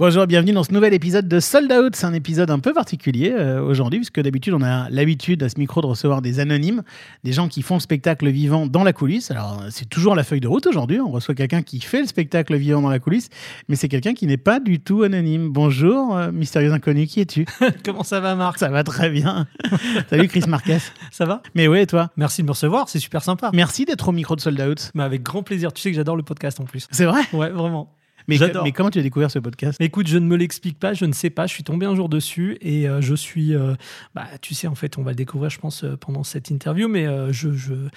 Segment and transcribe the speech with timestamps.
[0.00, 1.94] Bonjour, bienvenue dans ce nouvel épisode de Sold Out.
[1.94, 5.56] C'est un épisode un peu particulier euh, aujourd'hui, puisque d'habitude, on a l'habitude à ce
[5.56, 6.82] micro de recevoir des anonymes,
[7.22, 9.30] des gens qui font le spectacle vivant dans la coulisse.
[9.30, 10.98] Alors, c'est toujours la feuille de route aujourd'hui.
[11.00, 13.28] On reçoit quelqu'un qui fait le spectacle vivant dans la coulisse,
[13.68, 15.50] mais c'est quelqu'un qui n'est pas du tout anonyme.
[15.50, 17.46] Bonjour, euh, mystérieux inconnu, qui es-tu?
[17.84, 18.58] Comment ça va, Marc?
[18.58, 19.46] Ça va très bien.
[20.10, 20.78] Salut, Chris Marquez.
[21.12, 21.40] Ça va?
[21.54, 22.10] Mais ouais, et toi?
[22.16, 23.52] Merci de me recevoir, c'est super sympa.
[23.54, 24.90] Merci d'être au micro de Sold Out.
[24.96, 25.72] Mais avec grand plaisir.
[25.72, 26.88] Tu sais que j'adore le podcast en plus.
[26.90, 27.20] C'est vrai?
[27.32, 27.94] Ouais, vraiment.
[28.28, 29.80] Mais, mais comment tu as découvert ce podcast?
[29.80, 31.46] Écoute, je ne me l'explique pas, je ne sais pas.
[31.46, 33.54] Je suis tombé un jour dessus et euh, je suis.
[33.54, 33.74] euh,
[34.14, 36.88] bah, tu sais, en fait, on va le découvrir, je pense, euh, pendant cette interview,
[36.88, 37.52] mais je.
[37.52, 37.88] je-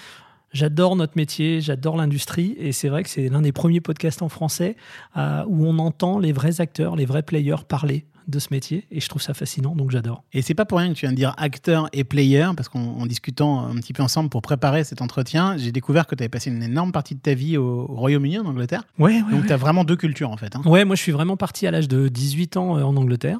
[0.53, 4.29] J'adore notre métier, j'adore l'industrie et c'est vrai que c'est l'un des premiers podcasts en
[4.29, 4.77] français
[5.15, 9.07] où on entend les vrais acteurs, les vrais players parler de ce métier et je
[9.09, 10.23] trouve ça fascinant donc j'adore.
[10.33, 12.79] Et c'est pas pour rien que tu viens de dire acteur et player, parce qu'en
[12.99, 16.29] en discutant un petit peu ensemble pour préparer cet entretien, j'ai découvert que tu avais
[16.29, 18.83] passé une énorme partie de ta vie au, au Royaume-Uni, en Angleterre.
[18.99, 20.55] Ouais, Donc tu as vraiment deux cultures en fait.
[20.55, 20.61] hein.
[20.65, 23.39] Ouais, moi je suis vraiment parti à l'âge de 18 ans euh, en Angleterre.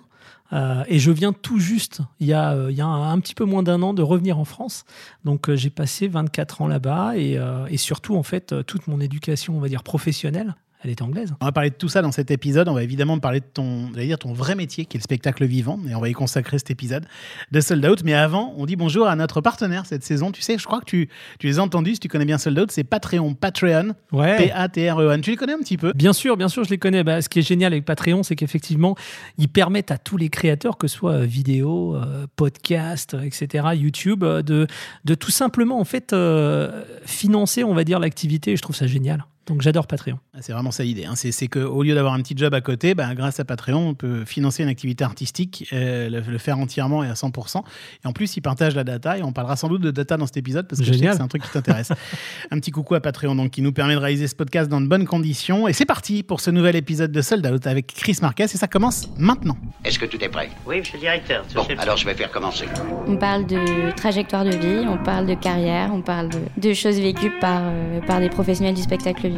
[0.53, 3.19] Euh, et je viens tout juste, il y a, euh, il y a un, un
[3.19, 4.85] petit peu moins d'un an, de revenir en France.
[5.25, 7.38] Donc euh, j'ai passé 24 ans là-bas et,
[7.69, 11.33] et surtout, en fait, toute mon éducation, on va dire professionnelle, elle est anglaise.
[11.42, 12.67] On va parler de tout ça dans cet épisode.
[12.67, 15.80] On va évidemment parler de ton, dire ton vrai métier, qui est le spectacle vivant,
[15.89, 17.06] et on va y consacrer cet épisode
[17.52, 18.03] de Sold Out.
[18.03, 20.31] Mais avant, on dit bonjour à notre partenaire cette saison.
[20.31, 22.58] Tu sais, je crois que tu, tu les as entendus, si tu connais bien Sold
[22.59, 24.38] Out, c'est Patreon, Patreon, Ouais.
[24.38, 25.22] P-A-T-R-E-N.
[25.22, 25.94] Tu les connais un petit peu?
[25.94, 27.03] Bien sûr, bien sûr, je les connais.
[27.03, 28.95] Bah, ce qui est génial avec Patreon, c'est qu'effectivement,
[29.38, 33.66] ils permettent à tous les créateurs, que ce soit euh, vidéo, euh, podcast, euh, etc.,
[33.75, 34.67] YouTube, de,
[35.06, 38.52] de tout simplement en fait euh, financer, on va dire, l'activité.
[38.52, 39.25] Et je trouve ça génial.
[39.48, 40.20] Donc j'adore Patreon.
[40.34, 41.06] Ah, C'est vraiment ça l'idée.
[41.06, 41.14] hein.
[41.16, 44.26] C'est qu'au lieu d'avoir un petit job à côté, bah, grâce à Patreon, on peut
[44.26, 47.62] financer une activité artistique, euh, le, le faire entièrement et à 100%.
[48.03, 50.25] Et en plus, ils partagent la data et on parlera sans doute de data dans
[50.25, 51.92] cet épisode parce que c'est un truc qui t'intéresse.
[52.52, 54.88] un petit coucou à Patreon donc, qui nous permet de réaliser ce podcast dans de
[54.88, 55.68] bonnes conditions.
[55.70, 58.68] Et c'est parti pour ce nouvel épisode de Sold Out avec Chris Marquez et ça
[58.68, 59.56] commence maintenant.
[59.86, 60.50] Est-ce que tout est prêt?
[60.66, 61.45] Oui, monsieur le directeur.
[61.56, 62.66] Bon, alors je vais faire commencer.
[63.08, 67.00] On parle de trajectoire de vie, on parle de carrière, on parle de, de choses
[67.00, 69.37] vécues par, euh, par des professionnels du spectacle vivant.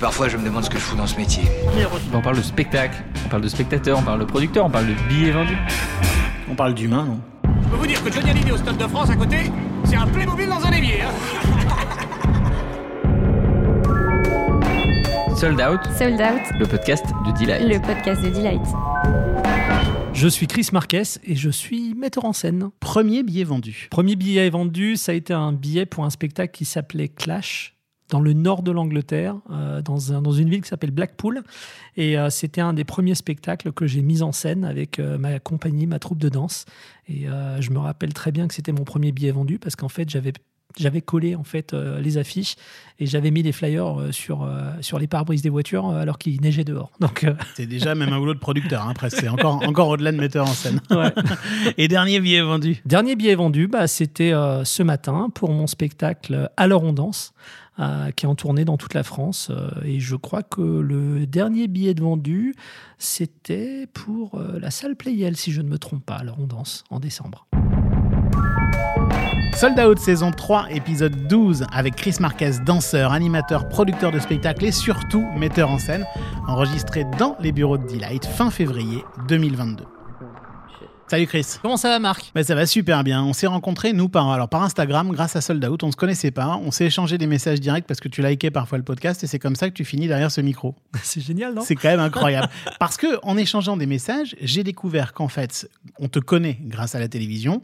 [0.00, 1.42] Parfois, je me demande ce que je fous dans ce métier.
[2.12, 4.94] On parle de spectacle, on parle de spectateur, on parle de producteur, on parle de
[5.08, 5.56] billets vendus.
[6.50, 7.20] On parle d'humain, non?
[7.62, 9.50] Je peux vous dire que Johnny Hallyday au Stade de France à côté,
[9.84, 11.02] c'est un Playmobil dans un évier.
[11.02, 11.10] Hein.
[15.36, 17.68] Sold Out, Sold Out, le podcast de Delight.
[17.68, 18.62] le podcast de Delight.
[20.12, 22.70] Je suis Chris Marquez et je suis metteur en scène.
[22.78, 23.88] Premier billet vendu.
[23.90, 27.73] Premier billet vendu, ça a été un billet pour un spectacle qui s'appelait Clash
[28.14, 31.42] dans le nord de l'Angleterre, euh, dans, un- dans une ville qui s'appelle Blackpool.
[31.96, 35.40] Et euh, c'était un des premiers spectacles que j'ai mis en scène avec euh, ma
[35.40, 36.64] compagnie, ma troupe de danse.
[37.08, 37.26] Et
[37.60, 40.32] je me rappelle très bien que c'était mon premier billet vendu parce qu'en fait, j'avais
[40.76, 42.56] j'avais collé en fait euh, les affiches
[42.98, 46.40] et j'avais mis les flyers euh, sur, euh, sur les pare-brises des voitures alors qu'il
[46.40, 46.90] neigeait dehors.
[47.00, 49.18] Donc C'est déjà même un boulot de producteur, hein, presque.
[49.20, 50.80] C'est encore, encore au-delà de metteur en scène.
[50.90, 51.12] ouais.
[51.78, 52.80] Et dernier billet vendu?
[52.86, 54.32] Dernier billet vendu, bah, c'était
[54.64, 57.34] ce matin pour mon spectacle Alors on danse,
[58.16, 59.48] qui est en tournée dans toute la France.
[59.50, 62.54] Euh, et je crois que le dernier billet de vendu,
[62.98, 66.16] c'était pour euh, la salle Playel, si je ne me trompe pas.
[66.16, 67.46] Alors on danse en décembre.
[69.54, 74.72] Sold Out saison 3, épisode 12, avec Chris Marquez, danseur, animateur, producteur de spectacle et
[74.72, 76.04] surtout metteur en scène,
[76.48, 79.84] enregistré dans les bureaux de Delight fin février 2022.
[81.06, 81.46] Salut Chris.
[81.60, 82.32] Comment ça va, Marc?
[82.34, 83.22] Ben, ça va super bien.
[83.22, 85.82] On s'est rencontrés, nous, par, alors, par Instagram, grâce à Sold Out.
[85.82, 86.58] On se connaissait pas.
[86.64, 89.38] On s'est échangé des messages directs parce que tu likais parfois le podcast et c'est
[89.38, 90.74] comme ça que tu finis derrière ce micro.
[91.02, 91.62] C'est génial, non?
[91.62, 92.48] C'est quand même incroyable.
[92.80, 97.00] Parce que en échangeant des messages, j'ai découvert qu'en fait, on te connaît grâce à
[97.00, 97.62] la télévision.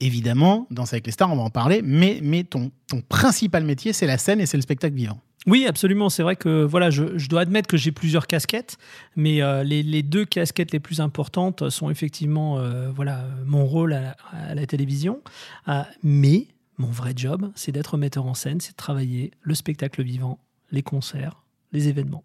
[0.00, 3.92] Évidemment, Danse avec les stars, on va en parler, mais, mais ton, ton principal métier,
[3.92, 5.20] c'est la scène et c'est le spectacle vivant.
[5.46, 6.10] Oui, absolument.
[6.10, 8.76] C'est vrai que voilà, je, dois admettre que j'ai plusieurs casquettes,
[9.16, 14.16] mais euh, les, deux casquettes les plus importantes sont effectivement euh, voilà mon rôle à,
[14.32, 15.22] à la télévision,
[15.68, 16.46] Euh, mais
[16.78, 20.38] mon vrai job, c'est d'être metteur en scène, c'est de travailler le spectacle vivant,
[20.70, 21.42] les concerts,
[21.72, 22.24] les événements.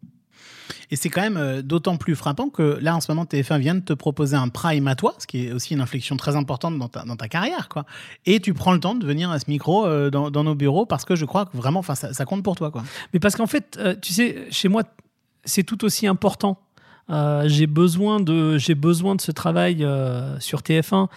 [0.91, 3.75] Et c'est quand même euh, d'autant plus frappant que là, en ce moment, TF1 vient
[3.75, 6.77] de te proposer un prime à toi, ce qui est aussi une inflexion très importante
[6.77, 7.69] dans ta, carrière.
[7.69, 7.85] quoi.
[8.25, 11.05] Et tu prends le temps de venir à ce micro euh, dans, nos bureaux parce
[11.05, 12.71] que je crois que vraiment, ça, ça compte pour toi.
[12.71, 12.83] quoi.
[13.13, 14.83] Mais parce qu'en fait, euh, tu sais, chez moi,
[15.43, 16.59] c'est tout aussi important.
[17.45, 19.87] J'ai besoin de j'ai besoin de ce travail
[20.39, 21.07] sur TF1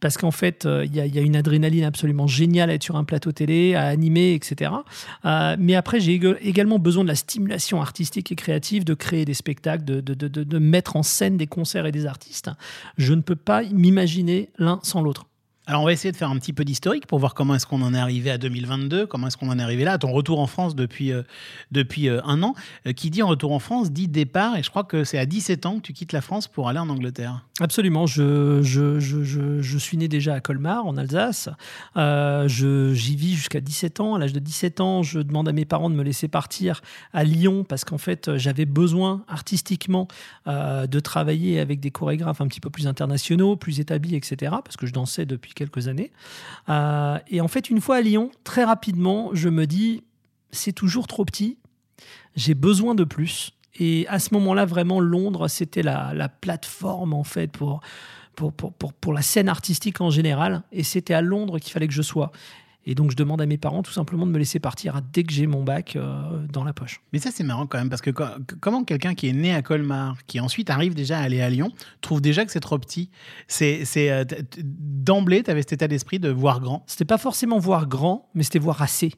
[0.00, 3.04] parce qu'en fait euh, il y, a- une adrénaline absolument géniale à être sur un
[3.04, 4.72] plateau télé, à animer, etc.
[5.24, 9.24] Euh, mais après j'ai ég- également besoin de la stimulation artistique et créative, de créer
[9.24, 12.50] des spectacles, de mettre en scène des concerts et des artistes.
[12.96, 15.27] Je ne peux pas m'imaginer l'un sans l'autre.
[15.68, 17.82] Alors, on va essayer de faire un petit peu d'historique pour voir comment est-ce qu'on
[17.82, 20.40] en est arrivé à 2022, comment est-ce qu'on en est arrivé là, à ton retour
[20.40, 21.24] en France depuis, euh,
[21.72, 22.54] depuis euh, un an.
[22.86, 25.66] Euh, qui dit retour en France dit départ, et je crois que c'est à 17
[25.66, 27.44] ans que tu quittes la France pour aller en Angleterre.
[27.60, 28.06] Absolument.
[28.06, 31.50] Je, je, je, je, je suis né déjà à Colmar, en Alsace.
[31.96, 34.14] J'y vis jusqu'à 17 ans.
[34.14, 36.80] À l'âge de 17 ans, je demande à mes parents de me laisser partir
[37.12, 40.08] à Lyon parce qu'en fait, j'avais besoin artistiquement
[40.46, 44.52] de travailler avec des chorégraphes un petit peu plus internationaux, plus établis, etc.
[44.64, 46.12] Parce que je dansais depuis quelques années.
[46.68, 50.04] Euh, et en fait, une fois à Lyon, très rapidement, je me dis,
[50.50, 51.58] c'est toujours trop petit.
[52.36, 53.52] J'ai besoin de plus.
[53.80, 57.80] Et à ce moment-là, vraiment, Londres, c'était la, la plateforme, en fait, pour,
[58.34, 60.62] pour, pour, pour la scène artistique en général.
[60.72, 62.30] Et c'était à Londres qu'il fallait que je sois.
[62.90, 65.32] Et donc, je demande à mes parents tout simplement de me laisser partir dès que
[65.32, 67.00] j'ai mon bac euh, dans la poche.
[67.12, 68.24] Mais ça, c'est marrant quand même, parce que co-
[68.60, 71.70] comment quelqu'un qui est né à Colmar, qui ensuite arrive déjà à aller à Lyon,
[72.00, 73.10] trouve déjà que c'est trop petit?
[73.46, 74.24] C'est c'est, euh,
[74.64, 76.82] D'emblée, tu avais cet état d'esprit de voir grand?
[76.86, 79.12] C'était pas forcément voir grand, mais c'était voir assez.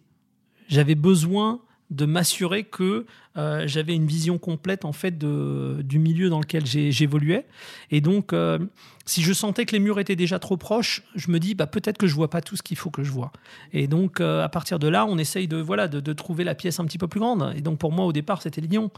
[0.69, 3.05] J'avais besoin de m'assurer que
[3.37, 7.47] euh, j'avais une vision complète en fait du milieu dans lequel j'évoluais.
[7.91, 8.59] Et donc, euh,
[9.07, 11.99] si je sentais que les murs étaient déjà trop proches, je me dis bah, peut-être
[11.99, 13.33] que je vois pas tout ce qu'il faut que je vois.
[13.73, 16.81] Et donc, euh, à partir de là, on essaye de voilà de trouver la pièce
[16.81, 17.53] un petit peu plus grande.
[17.57, 18.91] Et donc, pour moi, au départ, c'était Lyon.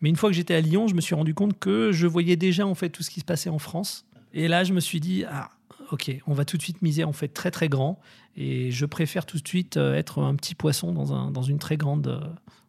[0.00, 2.36] Mais une fois que j'étais à Lyon, je me suis rendu compte que je voyais
[2.36, 4.04] déjà en fait tout ce qui se passait en France.
[4.34, 5.50] Et là, je me suis dit ah
[5.92, 7.98] ok, on va tout de suite miser en fait très très grand.
[8.36, 11.58] Et je préfère tout de suite euh, être un petit poisson dans, un, dans, une,
[11.58, 12.20] très grande, euh,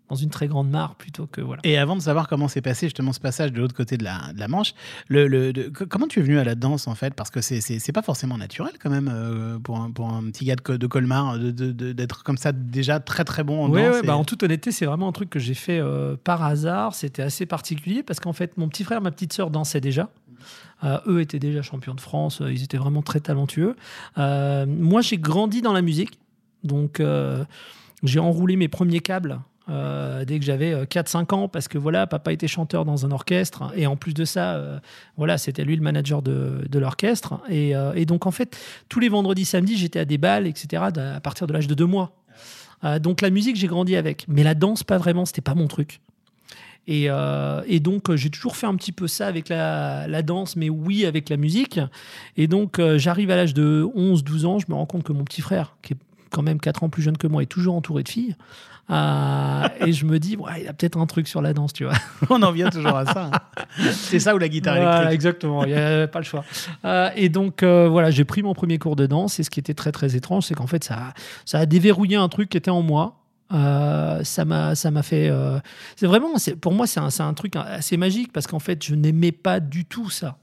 [0.10, 1.62] dans une très grande mare plutôt que voilà.
[1.64, 4.34] Et avant de savoir comment s'est passé justement ce passage de l'autre côté de la,
[4.34, 4.74] de la Manche,
[5.08, 7.14] le, le- de- que- comment tu es venu à la danse en fait?
[7.14, 10.56] Parce que c'est- pas forcément naturel quand même euh, pour, un, pour un petit gars
[10.56, 13.94] de, Co- de Colmar d'être comme ça déjà très très bon en Ouais, danse.
[13.94, 16.44] ouais, et- bah, en toute honnêteté, c'est vraiment un truc que j'ai fait euh, par
[16.44, 16.96] hasard.
[16.96, 20.10] C'était assez particulier parce qu'en fait, mon petit frère, ma petite sœur dansaient déjà.
[20.84, 23.76] Euh, eux étaient déjà champions de France, euh, ils étaient vraiment très talentueux.
[24.18, 26.20] Euh, moi, j'ai grandi dans la musique,
[26.64, 27.02] donc
[28.04, 32.34] j'ai enroulé mes premiers câbles dès que j'avais euh, 4-5 ans parce que voilà, papa
[32.34, 34.62] était chanteur dans un orchestre et en plus de ça,
[35.16, 37.40] voilà, c'était lui le manager de, l'orchestre.
[37.50, 37.74] Et,
[38.06, 38.58] donc en fait,
[38.90, 40.84] tous les vendredis, samedis, j'étais à des balles, etc.
[40.84, 42.12] à partir de l'âge de deux mois.
[43.00, 46.02] Donc la musique, j'ai grandi avec, mais la danse, pas vraiment, c'était pas mon truc.
[46.88, 50.22] Et, euh, et donc, euh, j'ai toujours fait un petit peu ça avec la, la
[50.24, 51.80] danse, mais oui, avec la musique.
[52.38, 55.24] Et donc, euh, j'arrive à l'âge de 11-12 ans, je me rends compte que mon
[55.24, 55.98] petit frère, qui est
[56.32, 58.36] quand même 4 ans plus jeune que moi, est toujours entouré de filles.
[58.90, 61.86] Euh, et je me dis, ouais, il a peut-être un truc sur la danse, tu
[61.86, 61.94] vois.
[62.30, 63.30] On en vient toujours à ça.
[63.32, 63.82] hein.
[63.94, 66.44] C'est ça ou la guitare Voilà, électrique exactement, il n'y avait pas le choix.
[66.84, 69.40] Euh, et donc, euh, voilà, j'ai pris mon premier cours de danse.
[69.40, 71.14] Et ce qui était très, très étrange, c'est qu'en fait, ça,
[71.46, 73.21] ça a déverrouillé un truc qui était en moi.
[73.54, 75.60] Euh, ça m'a ça m'a fait euh,
[75.98, 76.30] c'est vraiment
[76.62, 79.60] pour moi c'est un, c'est un truc assez magique parce qu'en fait je n'aimais pas
[79.60, 80.38] du tout ça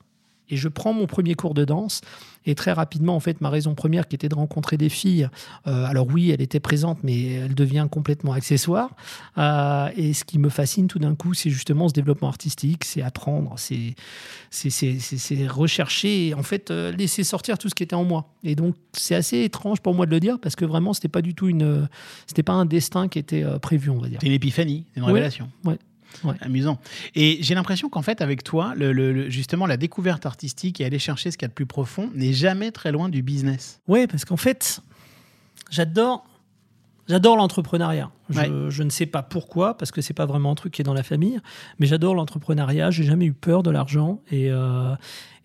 [0.50, 2.00] et je prends mon premier cours de danse
[2.46, 5.28] et très rapidement en fait ma raison première qui était de rencontrer des filles
[5.66, 8.90] euh, alors oui elle était présente mais elle devient complètement accessoire
[9.36, 13.02] Euh, et ce qui me fascine tout d'un coup c'est justement ce développement artistique c'est
[13.02, 13.94] apprendre c'est
[15.48, 18.74] rechercher et en fait euh, laisser sortir tout ce qui était en moi et donc
[18.92, 21.48] c'est assez étrange pour moi de le dire parce que vraiment c'était pas du tout
[21.48, 21.88] une
[22.26, 25.06] c'était pas un destin qui était prévu on va dire C'est une épiphanie, c'est une
[25.06, 25.12] Ouais.
[25.12, 25.48] révélation.
[25.64, 25.78] Ouais.
[26.24, 26.34] Ouais.
[26.40, 26.78] Amusant.
[27.14, 31.30] Et j'ai l'impression qu'en fait, avec toi, le, justement, la découverte artistique et aller chercher
[31.30, 33.80] ce qu'il y a de plus profond n'est jamais très loin du business.
[33.88, 34.80] Ouais, parce qu'en fait,
[35.70, 36.24] j'adore,
[37.08, 38.10] j'adore l'entrepreneuriat.
[38.30, 38.50] Je, Ouais.
[38.70, 40.94] je ne sais pas pourquoi, parce que c'est pas vraiment un truc qui est dans
[40.94, 41.40] la famille,
[41.78, 42.90] mais j'adore l'entrepreneuriat.
[42.90, 44.94] J'ai jamais eu peur de l'argent et, euh,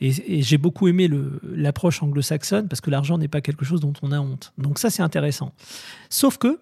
[0.01, 1.10] et, et j'ai beaucoup aimé
[1.44, 4.53] l'approche anglo-saxonne parce que l'argent n'est pas quelque chose dont on a honte.
[4.58, 5.53] Donc ça, c'est intéressant.
[6.10, 6.60] Sauf que,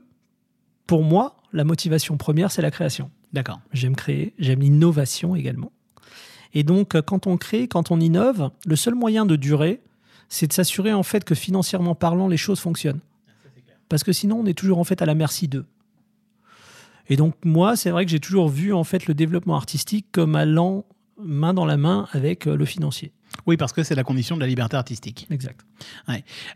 [0.91, 3.11] pour moi, la motivation première, c'est la création.
[3.31, 3.61] D'accord.
[3.71, 5.71] J'aime créer, j'aime l'innovation également.
[6.53, 9.79] Et donc, euh, quand on crée, quand on innove, le seul moyen de durer,
[10.27, 12.99] c'est de s'assurer en fait que financièrement parlant, les choses fonctionnent.
[13.87, 15.65] Parce que sinon, on est toujours en fait à la merci d'eux.
[17.07, 20.35] Et donc, moi, c'est vrai que j'ai toujours vu en fait le développement artistique comme
[20.35, 20.83] allant
[21.17, 23.13] main dans la main avec euh, le financier.
[23.47, 25.25] Oui, parce que c'est la condition de la liberté artistique.
[25.29, 25.65] Exact.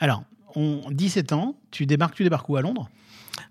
[0.01, 0.25] Alors,
[0.55, 2.89] on, 17 ans, tu débarques, tu débarques où à Londres?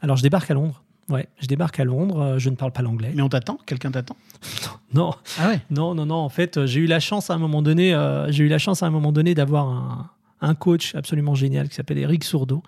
[0.00, 0.82] Alors, je débarque à Londres.
[1.10, 2.20] Ouais, je débarque à Londres.
[2.20, 3.12] euh, Je ne parle pas l'anglais.
[3.14, 3.58] Mais on t'attend?
[3.66, 4.16] Quelqu'un t'attend?
[4.94, 5.60] Non, Ah ouais?
[5.70, 6.14] Non, non, non.
[6.16, 8.58] En fait, euh, j'ai eu la chance à un moment donné, euh, j'ai eu la
[8.58, 12.62] chance à un moment donné d'avoir un, un coach absolument génial qui s'appelle Eric Sourdeau,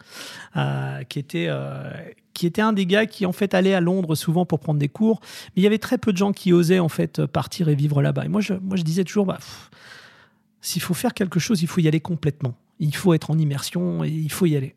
[0.57, 1.91] euh, qui était euh,
[2.35, 4.89] qui était un des gars qui en fait allait à Londres souvent pour prendre des
[4.89, 7.75] cours, mais il y avait très peu de gens qui osaient en fait partir et
[7.75, 8.25] vivre là-bas.
[8.27, 9.39] Et moi, je, moi, je disais toujours, bah,
[10.61, 12.55] s'il faut faire quelque chose, il faut y aller complètement.
[12.79, 14.75] Il faut être en immersion et il faut y aller.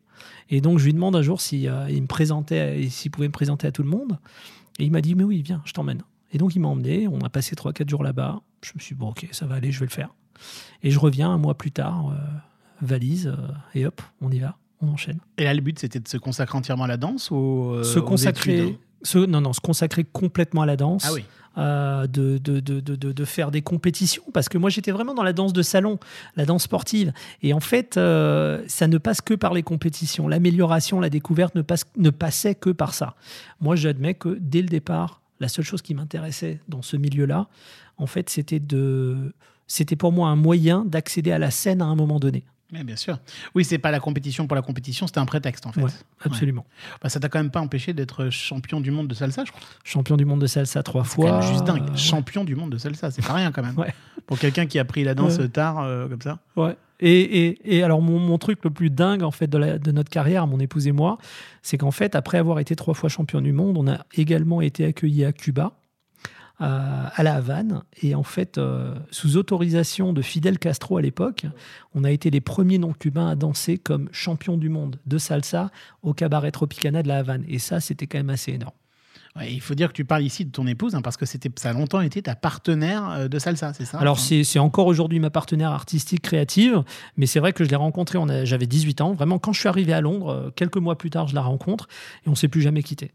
[0.48, 3.66] Et donc, je lui demande un jour s'il il me présentait, s'il pouvait me présenter
[3.66, 4.18] à tout le monde.
[4.78, 6.02] Et il m'a dit, mais oui, viens, je t'emmène.
[6.32, 7.08] Et donc, il m'a emmené.
[7.08, 8.40] On a passé 3-4 jours là-bas.
[8.64, 10.14] Je me suis dit, bon, ok, ça va aller, je vais le faire.
[10.82, 12.16] Et je reviens un mois plus tard, euh,
[12.80, 13.36] valise, euh,
[13.74, 15.18] et hop, on y va, on enchaîne.
[15.38, 17.98] Et là, le but, c'était de se consacrer entièrement à la danse ou euh, se
[17.98, 21.04] aux consacrer, se- non, non, se consacrer complètement à la danse.
[21.06, 21.24] Ah oui.
[21.58, 25.32] Euh, de, de, de, de, faire des compétitions parce que moi j'étais vraiment dans la
[25.32, 25.98] danse de salon,
[26.36, 30.28] la danse sportive et en fait euh, ça ne passe que par les compétitions.
[30.28, 33.16] L'amélioration, la découverte ne, passe, ne passait que par ça.
[33.60, 37.48] Moi j'admets que dès le départ, la seule chose qui m'intéressait dans ce milieu-là,
[37.98, 39.34] en fait c'était de...
[39.66, 42.44] C'était pour moi un moyen d'accéder à la scène à un moment donné.
[42.72, 43.18] Ouais, bien sûr.
[43.54, 45.82] Oui, c'est pas la compétition pour la compétition, c'était un prétexte en fait.
[45.82, 45.90] Ouais,
[46.24, 46.64] absolument.
[47.02, 49.62] Bah, ça t'a quand même pas empêché d'être champion du monde de salsa, je crois.
[49.84, 51.40] Champion du monde de salsa trois quand fois.
[51.40, 51.82] même juste dingue.
[51.90, 53.76] Euh, Champion du monde de salsa, c'est pas rien quand même.
[53.78, 53.92] Ouais.
[54.26, 55.48] Pour quelqu'un qui a pris la danse Ouais.
[55.48, 56.38] tard euh, comme ça.
[56.56, 56.76] Ouais.
[57.02, 59.90] Et, et, et alors, mon, mon truc le plus dingue, en fait, de, la- de
[59.90, 61.16] notre carrière, mon épouse et moi,
[61.62, 64.84] c'est qu'en fait, après avoir été trois fois champion du monde, on a également été
[64.84, 65.72] accueillis à Cuba,
[66.60, 67.82] à, La Havane.
[68.02, 71.46] Et en fait, euh, sous autorisation de Fidel Castro à l'époque,
[71.94, 75.70] on a été les premiers non-cubains à danser comme champion du monde de salsa
[76.02, 77.44] au cabaret Tropicana de La Havane.
[77.48, 78.74] Et ça, c'était quand même assez énorme.
[79.36, 81.50] Ouais, il faut dire que tu parles ici de ton épouse hein, parce que c'était
[81.54, 83.98] ça a longtemps été ta partenaire euh, de salsa, c'est ça?
[84.00, 86.82] Alors, c'est c'est encore aujourd'hui ma partenaire artistique créative,
[87.16, 89.14] mais c'est vrai que je l'ai rencontrée, on a- j'avais 18 ans.
[89.14, 91.86] Vraiment, quand je suis arrivé à Londres, euh, quelques mois plus tard, je la rencontre
[92.24, 93.12] et on ne s'est plus jamais quitté.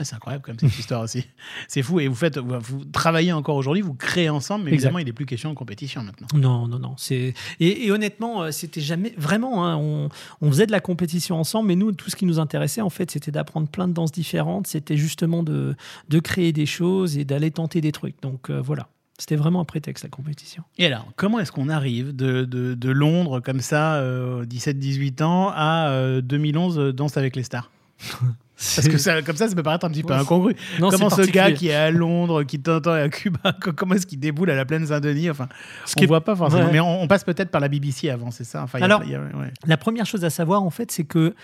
[0.00, 1.26] Ah, C'est incroyable comme cette histoire aussi.
[1.68, 1.98] C'est fou.
[2.00, 4.86] Et vous faites, vous, vous travaillez encore aujourd'hui, vous créez ensemble, mais Exact.
[4.88, 6.28] évidemment, il n'est plus question de compétition maintenant.
[6.34, 6.94] Non, non, non.
[6.96, 9.66] C'est et, et honnêtement, euh, c'était jamais vraiment.
[9.66, 10.08] hein, on,
[10.40, 13.10] on faisait de la compétition ensemble, mais nous, tout ce qui nous intéressait, en fait,
[13.10, 14.66] c'était d'apprendre plein de danses différentes.
[14.66, 15.74] C'était justement de,
[16.08, 18.20] de créer des choses et d'aller tenter des trucs.
[18.22, 18.88] Donc euh, voilà.
[19.20, 20.62] C'était vraiment un prétexte, la compétition.
[20.78, 25.50] Et alors, comment est-ce qu'on arrive de, de- de Londres comme ça, euh, 17-18 ans,
[25.52, 27.68] à euh, 2011, euh, Danse avec les stars?
[28.74, 30.56] Parce que ça, comme ça, ça peut paraître un petit peu incongru.
[30.80, 34.06] Non, comment ce gars qui est à Londres, qui t'entend à Cuba, co- comment est-ce
[34.06, 35.30] qu'il déboule à la plaine Saint-Denis?
[35.30, 35.48] Enfin,
[35.86, 36.64] Ce on est- voit pas forcément.
[36.66, 36.72] Ouais.
[36.72, 38.64] Mais on, on passe peut-être par la BBC avant, c'est ça?
[38.64, 39.52] Enfin, il y a- Alors- il y a- ouais.
[39.66, 41.34] La première chose à savoir, en fait, c'est que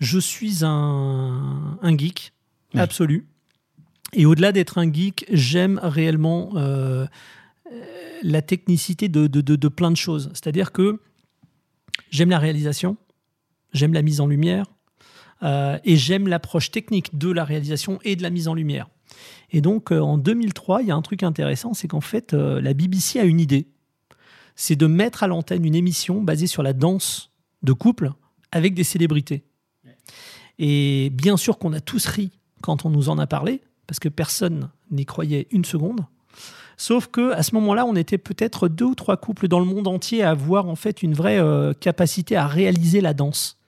[0.00, 2.32] je suis un, un geek
[2.74, 2.80] Oui.
[2.80, 3.26] absolu.
[4.14, 7.04] Et au-delà d'être un geek, j'aime réellement euh,
[7.70, 7.80] euh,
[8.22, 10.30] la technicité de, de- de- de plein de choses.
[10.32, 11.00] C'est-à-dire que
[12.10, 12.96] j'aime la réalisation,
[13.74, 14.64] j'aime la mise en lumière,
[15.42, 18.88] euh, et j'aime l'approche technique de la réalisation et de la mise en lumière.
[19.50, 22.60] Et donc, euh, en 2003, il y a un truc intéressant, c'est qu'en fait, euh,
[22.60, 23.66] la BBC a une idée.
[24.56, 27.30] C'est de mettre à l'antenne une émission basée sur la danse
[27.62, 28.12] de couple
[28.50, 29.44] avec des célébrités.
[30.58, 32.30] Et bien sûr qu'on a tous ri
[32.60, 36.00] quand on nous en a parlé, parce que personne n'y croyait une seconde.
[36.76, 39.86] Sauf que à ce moment-là, on était peut-être deux ou trois couples dans le monde
[39.86, 43.58] entier à avoir en fait une vraie euh, capacité à réaliser la danse.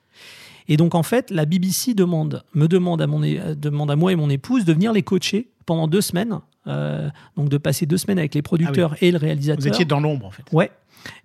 [0.67, 4.11] Et donc en fait, la BBC demande, me demande à, mon, é- demande à moi
[4.11, 7.97] et mon épouse de venir les coacher pendant deux semaines, euh, donc de passer deux
[7.97, 9.61] semaines avec les producteurs et le réalisateur.
[9.61, 10.43] Vous étiez dans l'ombre, en fait.
[10.51, 10.71] Ouais.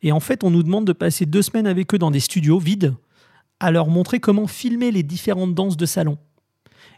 [0.03, 2.59] Et en fait, on nous demande de passer deux semaines avec eux dans des studios
[2.59, 2.95] vides,
[3.61, 6.19] à leur montrer comment filmer les différentes danses de salon.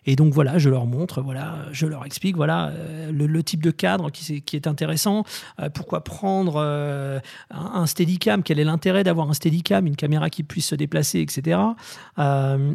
[0.04, 3.70] Et donc voilà, je leur montre, voilà, je leur explique, voilà, euh, le, type de
[3.70, 5.24] cadre qui, est intéressant,
[5.60, 7.20] euh, pourquoi prendre euh,
[7.50, 11.20] un, un Steadicam, quel est l'intérêt d'avoir un Steadicam, une caméra qui puisse se déplacer,
[11.20, 11.60] etc.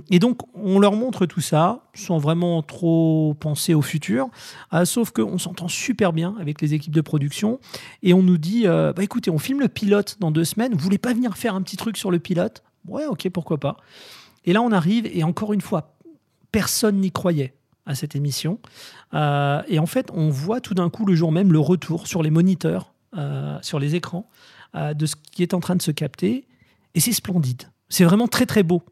[0.10, 4.28] Et donc on leur montre tout ça, sans vraiment trop penser au futur,
[4.86, 7.60] sauf qu'on s'entend super bien avec les équipes de production,
[8.04, 10.98] et on nous dit, bah écoutez, on filme le pilote dans deux semaines, vous voulez
[10.98, 12.64] pas venir faire un petit truc sur le pilote?
[12.88, 13.78] Ouais, ok, pourquoi pas.
[14.46, 15.97] Et là, on arrive, et encore une fois,
[16.52, 17.54] personne n'y croyait
[17.86, 18.60] à cette émission.
[19.14, 22.22] Euh, et en fait, on voit tout d'un coup le jour même le retour sur
[22.24, 24.30] les moniteurs, euh, sur les écrans,
[24.76, 26.46] euh, de ce qui est en train de se capter.
[26.96, 27.64] Et c'est splendide.
[27.90, 28.84] C'est vraiment très très beau.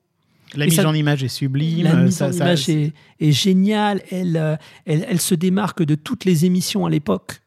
[0.56, 1.84] La Et mise ça- en image est sublime.
[1.84, 4.02] La mise ça- en ça- image est, est géniale.
[4.12, 7.42] Elle, elle, elle se démarque de toutes les émissions à l'époque.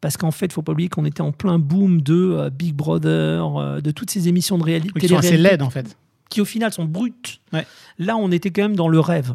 [0.00, 3.80] Parce qu'en fait, il faut pas oublier qu'on était en plein boom de Big Brother,
[3.82, 4.92] de toutes ces émissions de réalité.
[4.94, 5.96] oui, qui sont assez laides, en fait.
[6.30, 7.40] qui au final sont brutes.
[7.52, 7.66] Ouais.
[7.98, 9.34] Là, on était quand même dans le rêve.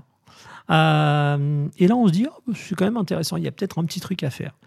[0.70, 3.80] Euh, et là, on se dit, oh, c'est quand même intéressant, il y a peut-être
[3.80, 4.58] un petit truc à faire.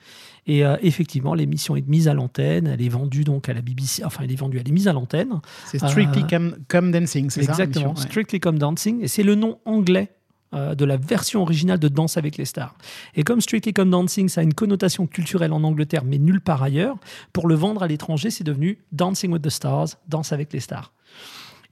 [0.47, 4.05] Et euh, effectivement, l'émission est mise à l'antenne, elle est vendue donc à la BBC,
[4.05, 5.41] enfin, elle est vendue, elle est mise à l'antenne.
[5.67, 8.01] C'est Strictly Euh, Come, Come Dancing, c'est ça Exactement, Ouais.
[8.01, 10.11] Strictly Come Dancing, et c'est le nom anglais
[10.55, 12.75] de la version originale de Danse avec les stars.
[13.15, 16.63] Et comme Strictly Come Dancing, ça a une connotation culturelle en Angleterre, mais nulle part
[16.63, 16.99] ailleurs,
[17.33, 20.93] pour le vendre à l'étranger, c'est devenu Dancing with the Stars, Danse avec les stars.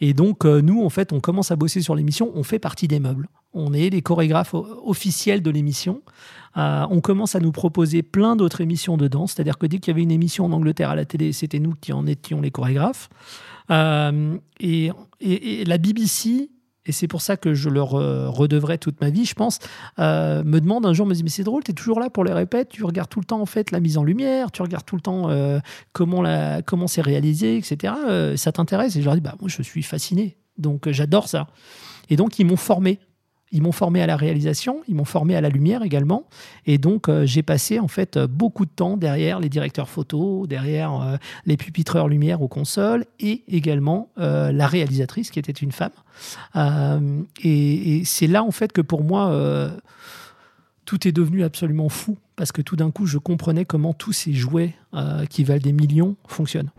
[0.00, 2.88] Et donc, euh, nous, en fait, on commence à bosser sur l'émission, on fait partie
[2.88, 3.28] des meubles.
[3.52, 6.02] On est les chorégraphes officiels de l'émission.
[6.56, 9.92] Euh, on commence à nous proposer plein d'autres émissions de danse, c'est-à-dire que dès qu'il
[9.92, 12.50] y avait une émission en Angleterre à la télé, c'était nous qui en étions les
[12.50, 13.08] chorégraphes.
[13.70, 14.90] Euh, et
[15.66, 16.50] la BBC
[16.86, 19.58] et c'est pour ça que je leur redevrai toute ma vie, je pense,
[19.98, 22.24] euh, me demande un jour, me dit, mais c'est drôle, tu es toujours là pour
[22.24, 24.84] les répètes, tu regardes tout le temps en fait la mise en lumière, tu regardes
[24.84, 25.60] tout le temps euh,
[25.92, 27.94] comment, la, comment c'est réalisé, etc.
[28.08, 28.96] Euh, ça t'intéresse?
[28.96, 31.48] Et je leur dis, bah moi je suis fasciné, donc j'adore ça.
[32.08, 32.98] Et donc ils m'ont formé.
[33.52, 36.24] Ils m'ont formé à la réalisation, ils m'ont formé à la lumière également.
[36.66, 40.46] Et donc, euh, j'ai passé en fait euh, beaucoup de temps derrière les directeurs photo,
[40.46, 41.16] derrière euh,
[41.46, 45.90] les pupitreurs lumière aux consoles et également la réalisatrice qui était une femme.
[47.42, 49.70] Et et c'est là en fait que pour moi,
[50.84, 54.32] tout est devenu absolument fou parce que tout d'un coup, je comprenais comment tous ces
[54.32, 54.74] jouets
[55.28, 56.70] qui valent des millions fonctionnent.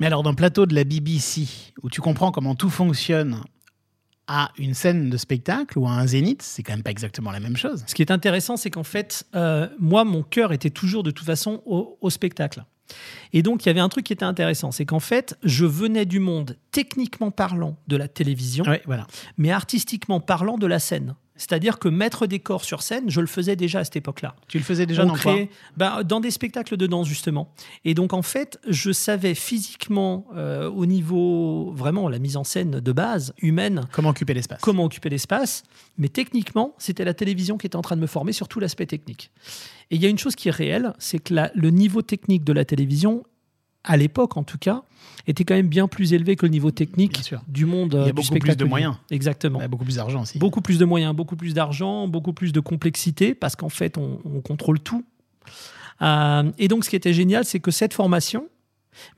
[0.00, 1.46] Mais alors, dans le plateau de la BBC,
[1.82, 3.40] où tu comprends comment tout fonctionne
[4.26, 7.40] à une scène de spectacle ou à un zénith, c'est quand même pas exactement la
[7.40, 7.84] même chose.
[7.86, 11.24] Ce qui est intéressant, c'est qu'en fait, euh, moi, mon cœur était toujours de toute
[11.26, 12.64] façon au, au spectacle.
[13.32, 16.04] Et donc, il y avait un truc qui était intéressant, c'est qu'en fait, je venais
[16.06, 19.06] du monde techniquement parlant de la télévision, Ouais, voilà.
[19.38, 21.14] mais artistiquement parlant de la scène.
[21.36, 24.34] C'est-à-dire que mettre des corps sur scène, je le faisais déjà à cette époque-là.
[24.48, 25.36] Tu le faisais déjà On dans quoi
[25.76, 27.52] bah, Dans des spectacles de danse, justement.
[27.84, 32.80] Et donc, en fait, je savais physiquement, euh, au niveau vraiment la mise en scène
[32.80, 35.62] de base, humaine, Comment occuper l'espace comment occuper l'espace,
[35.98, 38.86] mais techniquement, c'était la télévision qui était en train de me former sur tout l'aspect
[38.86, 39.30] technique.
[39.90, 42.44] Et il y a une chose qui est réelle, c'est que la- le niveau technique
[42.44, 43.24] de la télévision,
[43.86, 44.82] à l'époque en tout cas,
[45.26, 48.08] était quand même bien plus élevé que le niveau technique du monde Il y a
[48.08, 48.96] euh, beaucoup plus de moyens.
[49.10, 49.58] Exactement.
[49.58, 50.38] Ouais, beaucoup plus d'argent aussi.
[50.38, 54.20] Beaucoup plus de moyens, beaucoup plus d'argent, beaucoup plus de complexité, parce qu'en fait, on,
[54.24, 55.04] on contrôle tout.
[56.02, 58.48] Euh, et donc, ce qui était génial, c'est que cette formation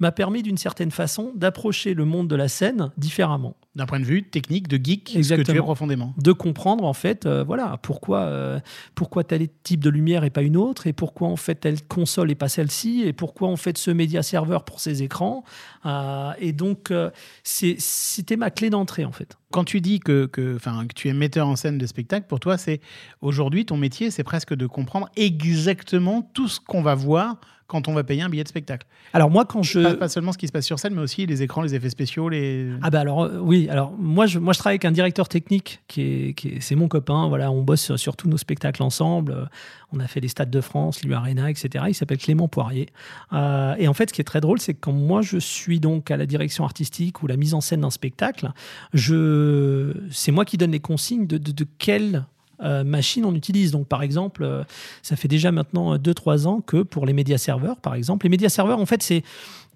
[0.01, 4.05] m'a permis d'une certaine façon d'approcher le monde de la scène différemment, D'un point de
[4.05, 6.13] vue technique, de geek, ce que tu es profondément.
[6.19, 8.59] de comprendre en fait, euh, voilà, pourquoi, euh,
[8.97, 12.33] pourquoi tel type de lumière et pas une autre, et pourquoi en fait telle console
[12.33, 15.45] et pas celle-ci, et pourquoi en fait ce média serveur pour ces écrans.
[15.87, 17.11] Euh, et donc, euh,
[17.45, 19.39] c'était ma clé d'entrée en fait.
[19.53, 22.41] Quand tu dis que, que, enfin, que tu es metteur en scène de spectacle, pour
[22.41, 22.81] toi, c'est
[23.23, 27.37] aujourd'hui ton métier, c'est presque de comprendre exactement tout ce qu'on va voir
[27.69, 28.87] quand on va payer un billet de spectacle.
[29.13, 31.27] Alors moi, quand je Pas, pas seulement ce qui se passe sur scène, mais aussi
[31.27, 32.71] les écrans, les effets spéciaux, les.
[32.83, 35.81] Ah bah alors euh, oui, alors moi je, moi je travaille avec un directeur technique
[35.89, 39.33] qui est, qui est- c'est mon copain, voilà, on bosse sur, tous nos spectacles ensemble,
[39.33, 39.45] Euh,
[39.93, 41.87] on a fait les Stades de France, l'U Arena, etc.
[41.89, 42.89] Il s'appelle Clément Poirier.
[43.33, 45.81] Euh, et en fait ce qui est très drôle c'est que quand moi je suis
[45.81, 48.53] donc à la direction artistique ou la mise en scène d'un spectacle,
[48.93, 52.25] je, c'est moi qui donne les consignes de, de, de quelle
[52.63, 53.71] euh, machine on utilise.
[53.71, 54.65] Donc, par exemple, euh,
[55.03, 58.49] ça fait déjà maintenant 2-3 ans que pour les médias serveurs, par exemple, les médias
[58.49, 59.23] serveurs, en fait, c'est.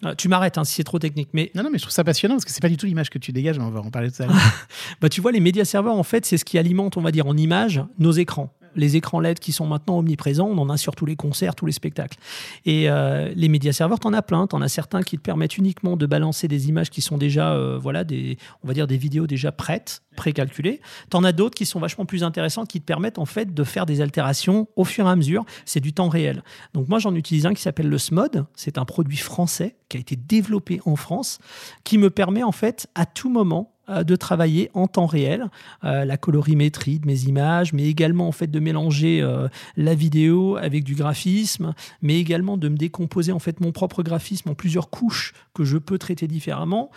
[0.04, 2.04] euh, Tu m'arrêtes hein, si c'est trop technique, mais Non, non, mais je trouve ça
[2.04, 4.10] passionnant parce que c'est pas du tout l'image que tu dégages, on va en parler
[4.10, 4.36] tout à l'heure.
[5.00, 7.26] Bah, tu vois, les médias serveurs, en fait, c'est ce qui alimente, on va dire,
[7.26, 8.52] en image, nos écrans.
[8.76, 11.66] Les écrans LED qui sont maintenant omniprésents, on en a sur tous les concerts, tous
[11.66, 12.18] les spectacles.
[12.64, 14.46] Et euh, les médias serveurs, t'en as plein.
[14.46, 17.78] T'en as certains qui te permettent uniquement de balancer des images qui sont déjà, euh,
[17.78, 20.80] voilà, des, on va dire des vidéos déjà prêtes, précalculées.
[21.10, 23.86] T'en as d'autres qui sont vachement plus intéressantes, qui te permettent en fait de faire
[23.86, 25.44] des altérations au fur et à mesure.
[25.64, 26.42] C'est du temps réel.
[26.74, 28.46] Donc moi, j'en utilise un qui s'appelle le SMOD.
[28.54, 31.38] C'est un produit français qui a été développé en France,
[31.84, 35.48] qui me permet en fait à tout moment de travailler en temps réel
[35.84, 40.56] euh, la colorimétrie de mes images, mais également en fait de mélanger euh, la vidéo
[40.56, 44.90] avec du graphisme, mais également de me décomposer en fait mon propre graphisme en plusieurs
[44.90, 46.90] couches que je peux traiter différemment.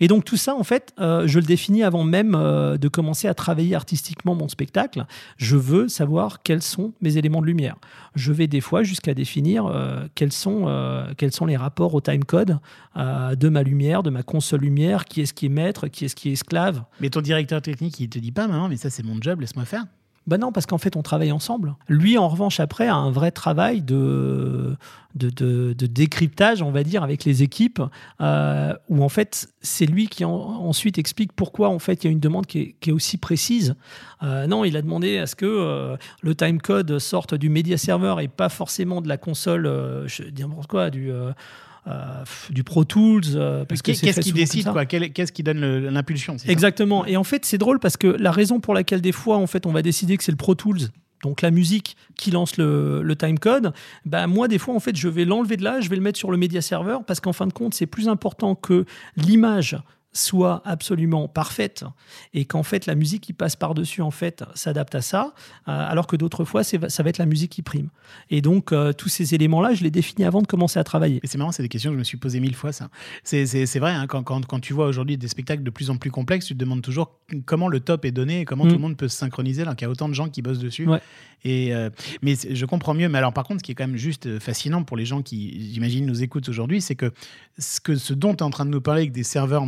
[0.00, 3.28] Et donc tout ça, en fait, euh, je le définis avant même euh, de commencer
[3.28, 5.04] à travailler artistiquement mon spectacle.
[5.36, 7.76] Je veux savoir quels sont mes éléments de lumière.
[8.14, 10.66] Je vais des fois jusqu'à définir euh, quels, sont,
[11.16, 12.58] quels sont les rapports au timecode
[12.96, 16.30] de ma lumière, de ma console lumière, qui est-ce qui est maître, qui est-ce qui
[16.30, 16.82] est esclave.
[17.00, 19.64] mais ton directeur technique, il te dit pas, maman, mais ça, c'est mon job, laisse-moi
[19.64, 19.84] faire.
[20.30, 21.74] Ben non, parce qu'en fait, on travaille ensemble.
[21.88, 24.76] Lui, en revanche, après, a un vrai travail de,
[25.16, 27.82] de, de- décryptage, on va dire, avec les équipes,
[28.20, 32.08] euh, où en fait, c'est lui qui en- ensuite explique pourquoi en fait il y
[32.10, 33.74] a une demande qui est, aussi précise.
[34.22, 38.20] Euh, non, il a demandé à ce que euh, le timecode sorte du média serveur
[38.20, 39.64] et pas forcément de la console,
[40.06, 41.10] je dis n'importe quoi, du,
[41.86, 43.22] euh, du Pro Tools.
[43.34, 44.86] euh, parce Qu'est-ce qui décide, quoi?
[44.86, 47.06] Qu'est-ce qui donne l'impulsion Exactement.
[47.06, 49.66] Et en fait, c'est drôle parce que la raison pour laquelle des fois, en fait,
[49.66, 50.80] on va décider que c'est le Pro Tools,
[51.22, 53.72] donc la musique qui lance le, le timecode,
[54.06, 56.18] bah moi, des fois, en fait, je vais l'enlever de là, je vais le mettre
[56.18, 58.84] sur le média serveur parce qu'en fin de compte, c'est plus important que
[59.16, 59.76] l'image
[60.12, 61.84] soit absolument parfaite
[62.34, 65.34] et qu'en fait la musique qui passe par-dessus en fait s'adapte à ça,
[65.68, 67.90] euh, alors que d'autres fois ça va être la musique qui prime.
[68.28, 71.20] Et donc euh, tous ces éléments-là, je les définis avant de commencer à travailler.
[71.22, 72.88] Et c'est marrant, c'est des questions que je me suis posées mille fois, ça.
[73.22, 75.90] C'est- C'est c'est vrai, hein, quand, quand, quand tu vois aujourd'hui des spectacles de plus
[75.90, 78.68] en plus complexes, tu te demandes toujours comment le top est donné et comment Mm.
[78.68, 80.58] tout le monde peut se synchroniser alors qu'il y a autant de gens qui bossent
[80.58, 80.86] dessus.
[80.88, 81.00] Ouais.
[81.44, 81.88] Et, euh,
[82.20, 83.08] mais je comprends mieux.
[83.08, 85.72] Mais alors, par contre, ce qui est quand même juste fascinant pour les gens qui,
[85.72, 87.12] j'imagine, nous écoutent aujourd'hui, c'est que
[87.58, 89.64] ce, que ce dont tu es en train de nous parler avec des serveurs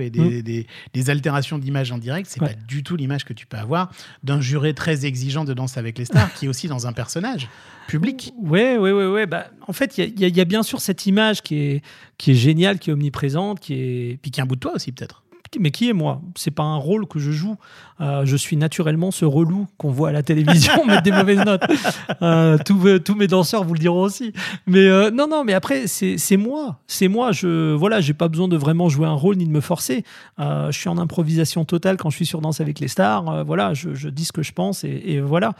[0.00, 2.44] et des, des, des altérations d'image en direct, c'est Mm.
[2.44, 2.54] Ouais.
[2.54, 3.90] pas du tout l'image que tu peux avoir
[4.22, 7.48] d'un juré très exigeant de Danse avec les stars qui est aussi dans un personnage
[7.88, 8.32] public.
[8.40, 9.26] Ouais, ouais, ouais, ouais.
[9.26, 11.82] Bah, en fait, il y y a bien sûr cette image qui est,
[12.18, 14.72] qui est géniale, qui est omniprésente, qui est, Puis qui est un bout de toi
[14.74, 15.22] aussi, peut-être.
[15.58, 16.20] Mais qui est moi?
[16.36, 17.56] C'est pas un rôle que je joue.
[18.00, 21.62] Euh, je suis naturellement ce relou qu'on voit à la télévision mettre des mauvaises notes.
[22.22, 24.32] Euh, tous, mes danseurs vous le diront aussi.
[24.66, 27.32] Mais euh, non, non, mais après c'est moi, c'est moi.
[27.32, 30.04] Je voilà, j'ai pas besoin de vraiment jouer un rôle ni de me forcer.
[30.38, 33.44] Je suis en improvisation totale quand je suis sur Danse avec les stars.
[33.44, 35.54] Voilà, je, dis ce que je pense et, voilà.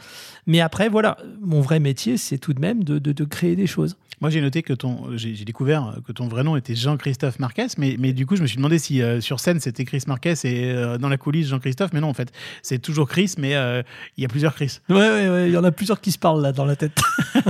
[0.47, 3.97] Mais après voilà, mon vrai métier c'est tout de même de, créer des choses.
[4.19, 8.13] Moi, j'ai noté que ton, j'ai découvert que ton vrai nom était Jean-Christophe Marquez, mais,
[8.13, 11.09] du coup, je me suis demandé si sur scène c'était Chris Marquez et euh, dans
[11.09, 13.81] la coulisse Jean-Christophe, mais non, en fait, c'est toujours Chris, mais euh,
[14.17, 14.79] il y a plusieurs Chris.
[14.89, 16.93] Ouais, ouais, ouais, il y en a plusieurs qui se parlent là dans la tête.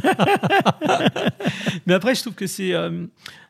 [1.86, 2.74] Mais après, je trouve que c'est.
[2.74, 3.06] euh,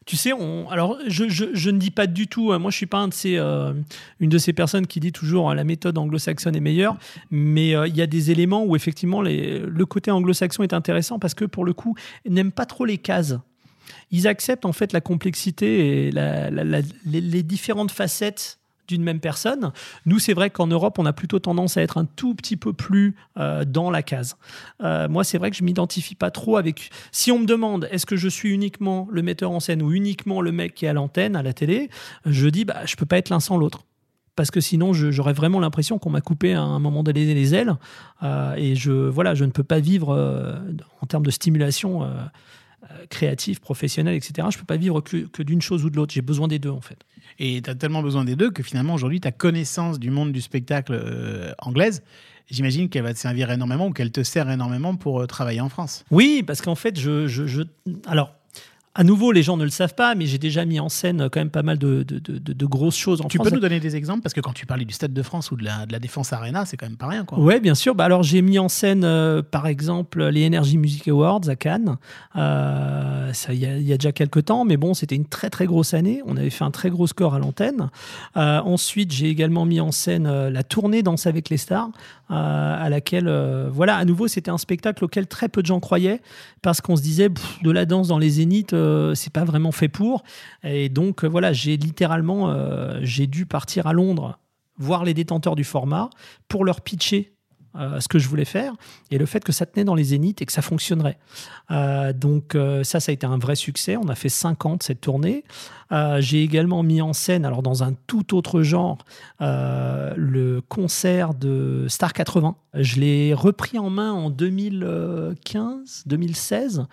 [0.05, 2.77] tu sais, on, alors je, je, je ne dis pas du tout, euh, moi je
[2.77, 5.95] suis pas un de ces, une de ces personnes qui dit toujours euh, la méthode
[5.97, 6.97] anglo-saxonne est meilleure,
[7.29, 11.35] mais il y a des éléments où effectivement les, le côté anglo-saxon est intéressant parce
[11.35, 13.35] que pour le coup, ils n'aiment pas trop les cases.
[14.09, 18.57] Ils acceptent en fait la complexité et la- la- la- les, les différentes facettes
[18.91, 19.71] d'une même personne.
[20.05, 22.73] Nous, c'est vrai qu'en Europe, on a plutôt tendance à être un tout petit peu
[22.73, 24.37] plus euh, dans la case.
[24.83, 26.91] Euh, moi, c'est vrai que je m'identifie pas trop avec.
[27.11, 30.41] Si on me demande est-ce que je suis uniquement le metteur en scène ou uniquement
[30.41, 31.89] le mec qui est à l'antenne, à la télé,
[32.25, 33.83] je dis bah je peux pas être l'un sans l'autre.
[34.35, 37.75] Parce que sinon, j'aurais vraiment l'impression qu'on m'a coupé à un moment donné les ailes.
[38.23, 40.61] Euh, et je, voilà, je ne peux pas vivre
[41.01, 42.07] en termes de stimulation
[42.91, 44.47] euh, créative, professionnelle, etc.
[44.51, 46.13] Je peux pas vivre que, que d'une chose ou de l'autre.
[46.13, 46.99] J'ai besoin des deux, en fait.
[47.39, 50.41] Et tu as tellement besoin des deux que finalement, aujourd'hui, ta connaissance du monde du
[50.41, 52.03] spectacle euh, anglaise,
[52.49, 55.69] j'imagine qu'elle va te servir énormément ou qu'elle te sert énormément pour euh, travailler en
[55.69, 56.03] France.
[56.11, 57.61] Oui, parce qu'en fait, je, je, je-
[58.05, 58.33] Alors,
[58.93, 61.39] à nouveau, les gens ne le savent pas, mais j'ai déjà mis en scène quand
[61.39, 63.47] même pas mal de, de, de- de- de grosses choses en Tu France.
[63.49, 65.55] peux nous donner des exemples Parce que quand tu parlais du Stade de France ou
[65.55, 67.25] de la, Défense Arena, c'est quand même pas rien.
[67.37, 67.95] Ouais, bien sûr.
[67.95, 71.97] Bah, alors, j'ai mis en scène, euh, par exemple, les Energy Music Awards à Cannes.
[72.35, 76.21] Euh, il y, a- déjà quelques temps, mais bon, c'était une très très grosse année.
[76.25, 77.89] On avait fait un très gros score à l'antenne.
[78.37, 81.89] Euh, ensuite, j'ai également mis en scène euh, la tournée Danse avec les stars,
[82.31, 83.29] euh, à laquelle,
[83.71, 86.21] voilà, à nouveau, c'était un spectacle auquel très peu de gens croyaient,
[86.61, 87.29] parce qu'on se disait,
[87.63, 88.75] de la danse dans les zéniths,
[89.15, 90.23] c'est pas vraiment fait pour.
[90.63, 92.55] Et donc, voilà, j'ai littéralement,
[93.01, 94.37] j'ai dû partir à Londres
[94.77, 96.09] voir les détenteurs du format
[96.47, 97.33] pour leur pitcher
[97.75, 98.73] euh, ce que je voulais faire
[99.11, 101.17] et le fait que ça tenait dans les zéniths et que ça fonctionnerait.
[101.71, 103.95] Euh, donc euh, ça, ça a été un vrai succès.
[103.97, 105.43] On a fait 50 cette tournée.
[106.19, 108.99] J'ai également mis en scène, alors dans un tout autre genre,
[109.41, 112.55] le concert de Star 80.
[112.75, 116.85] Je l'ai repris en main en 2015, 2016.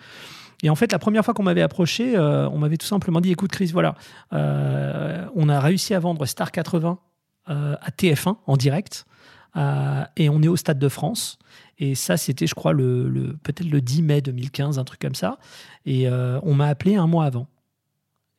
[0.63, 3.51] Et en fait, la première fois qu'on m'avait approché, on m'avait tout simplement dit, écoute
[3.51, 3.95] Chris, voilà,
[4.33, 6.99] on a réussi à vendre Star 80
[7.49, 9.05] euh, à TF1 en direct.
[9.55, 11.39] Euh, et on est au Stade de France.
[11.77, 15.37] Et ça, c'était, je crois, le, peut-être le 10 mai 2015, un truc comme ça.
[15.85, 17.47] Et euh, on m'a appelé un mois avant.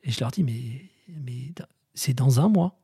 [0.03, 1.53] Et je leur dis, mais, mais
[1.93, 2.79] c'est dans un mois.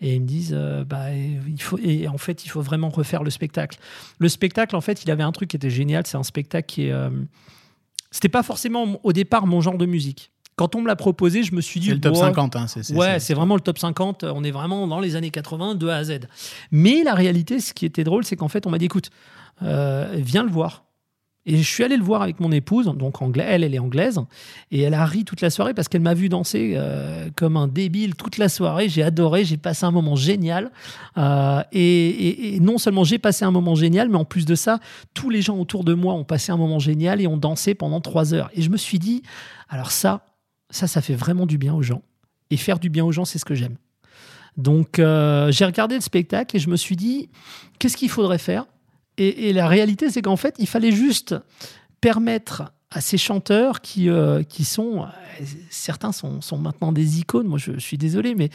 [0.00, 3.22] Et ils me disent, euh, bah, il faut, et en fait, il faut vraiment refaire
[3.22, 3.78] le spectacle.
[4.18, 6.06] Le spectacle, en fait, il avait un truc qui était génial.
[6.06, 6.94] C'est un spectacle qui est.
[8.10, 10.32] c'était pas forcément au départ mon genre de musique.
[10.60, 11.86] Quand on me l'a proposé, je me suis dit.
[11.88, 12.54] C'est le top Bon, 50.
[12.56, 14.24] Hein, c'est- Ouais, c'est- vraiment le top 50.
[14.24, 16.20] On est vraiment dans les années 80, de A à Z.
[16.70, 19.08] Mais la réalité, ce qui était drôle, c'est qu'en fait, on m'a dit écoute,
[19.62, 20.84] euh, viens le voir.
[21.46, 24.20] Et je suis allé le voir avec mon épouse, donc elle, elle est anglaise,
[24.70, 27.66] et elle a ri toute la soirée parce qu'elle m'a vu danser euh, comme un
[27.66, 28.90] débile toute la soirée.
[28.90, 30.70] J'ai adoré, j'ai passé un moment génial.
[31.16, 34.54] Euh, et, et- et non seulement j'ai passé un moment génial, mais en plus de
[34.54, 34.80] ça,
[35.14, 38.02] tous les gens autour de moi ont passé un moment génial et ont dansé pendant
[38.02, 38.50] trois heures.
[38.54, 39.22] Et je me suis dit,
[39.70, 40.20] alors ça,
[40.70, 42.02] ça, ça fait vraiment du bien aux gens.
[42.50, 43.76] Et faire du bien aux gens, c'est ce que j'aime.
[44.56, 47.28] Donc, euh, j'ai regardé le spectacle et je me suis dit,
[47.78, 48.66] qu'est-ce qu'il faudrait faire?
[49.16, 51.34] Et, la réalité, c'est qu'en fait, il fallait juste
[52.00, 55.06] permettre à ces chanteurs qui, euh, qui sont,
[55.68, 58.48] certains sont, sont maintenant des icônes, moi je, suis désolé, mais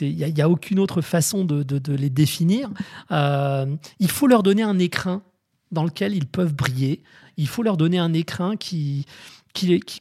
[0.00, 2.70] il n'y a, aucune autre façon de, de- de les définir.
[3.10, 3.66] Euh,
[3.98, 5.22] il faut leur donner un écrin
[5.72, 7.02] dans lequel ils peuvent briller.
[7.36, 9.04] Il faut leur donner un écrin qui,
[9.52, 10.00] qui, qui,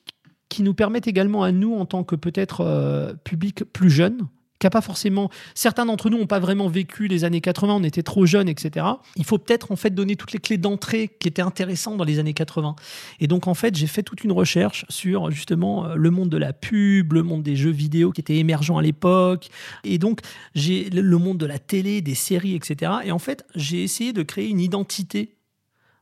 [0.54, 4.28] qui nous permette également à nous, en tant que peut-être euh, public plus jeune,
[4.60, 5.32] qui a pas forcément.
[5.56, 8.86] Certains d'entre nous n'ont pas vraiment vécu les années 80, on était trop jeunes, etc.
[9.16, 12.20] Il faut peut-être en fait donner toutes les clés d'entrée qui étaient intéressantes dans les
[12.20, 12.76] années 80.
[13.20, 16.38] Et donc en fait, j'ai fait toute une recherche sur justement euh, le monde de
[16.38, 19.50] la pub, le monde des jeux vidéo qui était émergent à l'époque,
[19.84, 20.20] et donc
[20.54, 22.92] j'ai le monde de la télé, des séries, etc.
[23.06, 25.34] Et en fait, j'ai essayé de créer une identité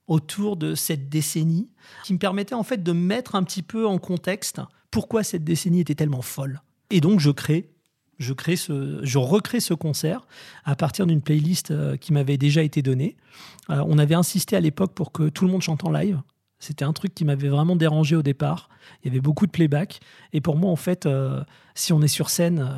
[0.08, 1.70] autour de cette décennie
[2.04, 5.80] qui me permettait en fait de mettre un petit peu en contexte pourquoi cette décennie
[5.80, 6.62] était tellement folle.
[6.90, 7.72] Et donc je crée
[8.22, 10.28] je, crée ce, je recrée ce concert
[10.64, 13.18] à partir d'une playlist euh, qui m'avait déjà été donnée.
[13.70, 16.22] Euh, on avait insisté à l'époque pour que tout le monde chante en live.
[16.60, 18.70] C'était un truc qui m'avait vraiment dérangé au départ.
[19.04, 20.00] Il y avait beaucoup de playback.
[20.34, 22.70] Et pour moi, en fait, euh, si on est sur scène,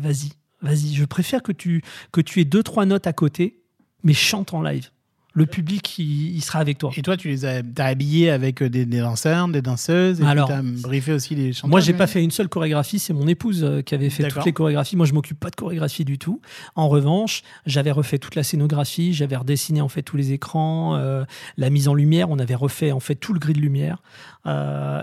[0.00, 0.94] vas-y, vas-y.
[0.94, 3.60] Je préfère que tu, que tu aies deux, trois notes à côté,
[4.04, 4.90] mais chante en live
[5.34, 6.90] le public il, sera avec toi.
[6.96, 10.52] Et toi, tu les as, habillés avec euh, des, danseurs, des danseuses, et Alors, tu
[10.52, 11.70] as briefé aussi les chanteurs.
[11.70, 14.44] Moi, j'ai pas fait une seule chorégraphie, c'est mon épouse euh, qui avait fait toutes
[14.44, 14.96] les chorégraphies.
[14.96, 16.40] Moi, je m'occupe pas de chorégraphie du tout.
[16.74, 21.24] En revanche, j'avais refait toute la scénographie, j'avais redessiné en fait tous les écrans, euh,
[21.56, 24.02] la mise en lumière, on avait refait en fait tout le gris de lumière.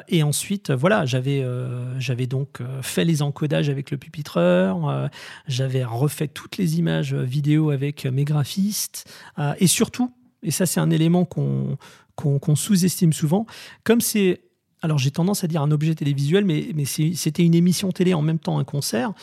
[0.07, 1.43] et ensuite, voilà, j'avais
[1.97, 5.09] j'avais donc fait les encodages avec le pupitreur,
[5.47, 9.09] j'avais refait toutes les images vidéo avec mes graphistes,
[9.59, 10.11] et surtout,
[10.43, 13.45] et ça c'est un élément qu'on sous-estime souvent,
[13.83, 14.41] comme c'est,
[14.81, 18.39] alors j'ai tendance à dire un objet télévisuel, mais, c'était une émission télé en même
[18.39, 19.13] temps un concert,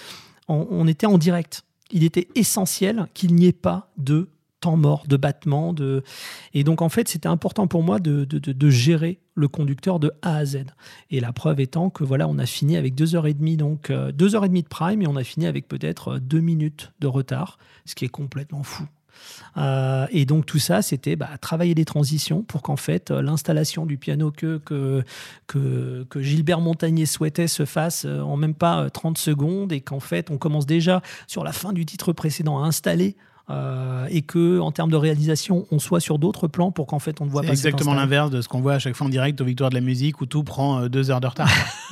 [0.48, 1.64] on, était en direct.
[1.90, 4.28] Il était essentiel qu'il n'y ait pas de
[4.60, 5.72] temps mort, de battement.
[5.72, 6.02] De...
[6.54, 10.44] Et donc, en fait, c'était important pour moi de, gérer le conducteur de A à
[10.44, 10.64] Z.
[11.10, 13.90] Et la preuve étant que voilà, on a fini avec deux heures et demie, donc
[13.90, 16.92] euh, deux heures et demie de prime, et on a fini avec peut-être deux minutes
[17.00, 18.84] de retard, ce qui est complètement fou.
[19.56, 23.86] Euh, et donc tout ça, c'était bah, travailler des transitions pour qu'en fait euh, l'installation
[23.86, 25.02] du piano que, que,
[25.46, 30.30] que, Gilbert Montagnier souhaitait se fasse euh, en même pas 30 secondes et qu'en fait
[30.30, 33.16] on commence déjà sur la fin du titre précédent à installer
[34.10, 37.26] et que en termes de réalisation, on soit sur d'autres plans pour qu'en fait on
[37.26, 37.50] ne voit pas.
[37.50, 39.80] Exactement l'inverse de ce qu'on voit à chaque fois en direct aux Victoires de la
[39.80, 41.48] musique où tout prend deux heures de retard.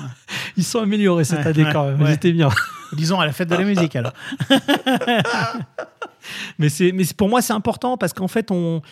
[0.56, 2.00] Ils sont améliorés cette année quand même.
[2.00, 2.48] Ils étaient bien.
[2.92, 4.14] Disons à la fête de la musique alors.
[6.58, 8.82] mais c'est, mais pour moi, c'est important parce qu'en fait, on,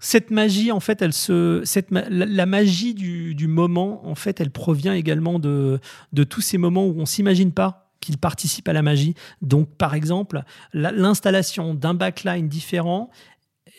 [0.00, 4.50] cette magie, en fait, elle se, cette, la, magie du, du, moment, en fait, elle
[4.50, 5.78] provient également de,
[6.12, 9.14] de tous ces moments où on s'imagine pas qu'il participe à la magie.
[9.42, 13.10] Donc, par exemple, l'installation d'un backline différent,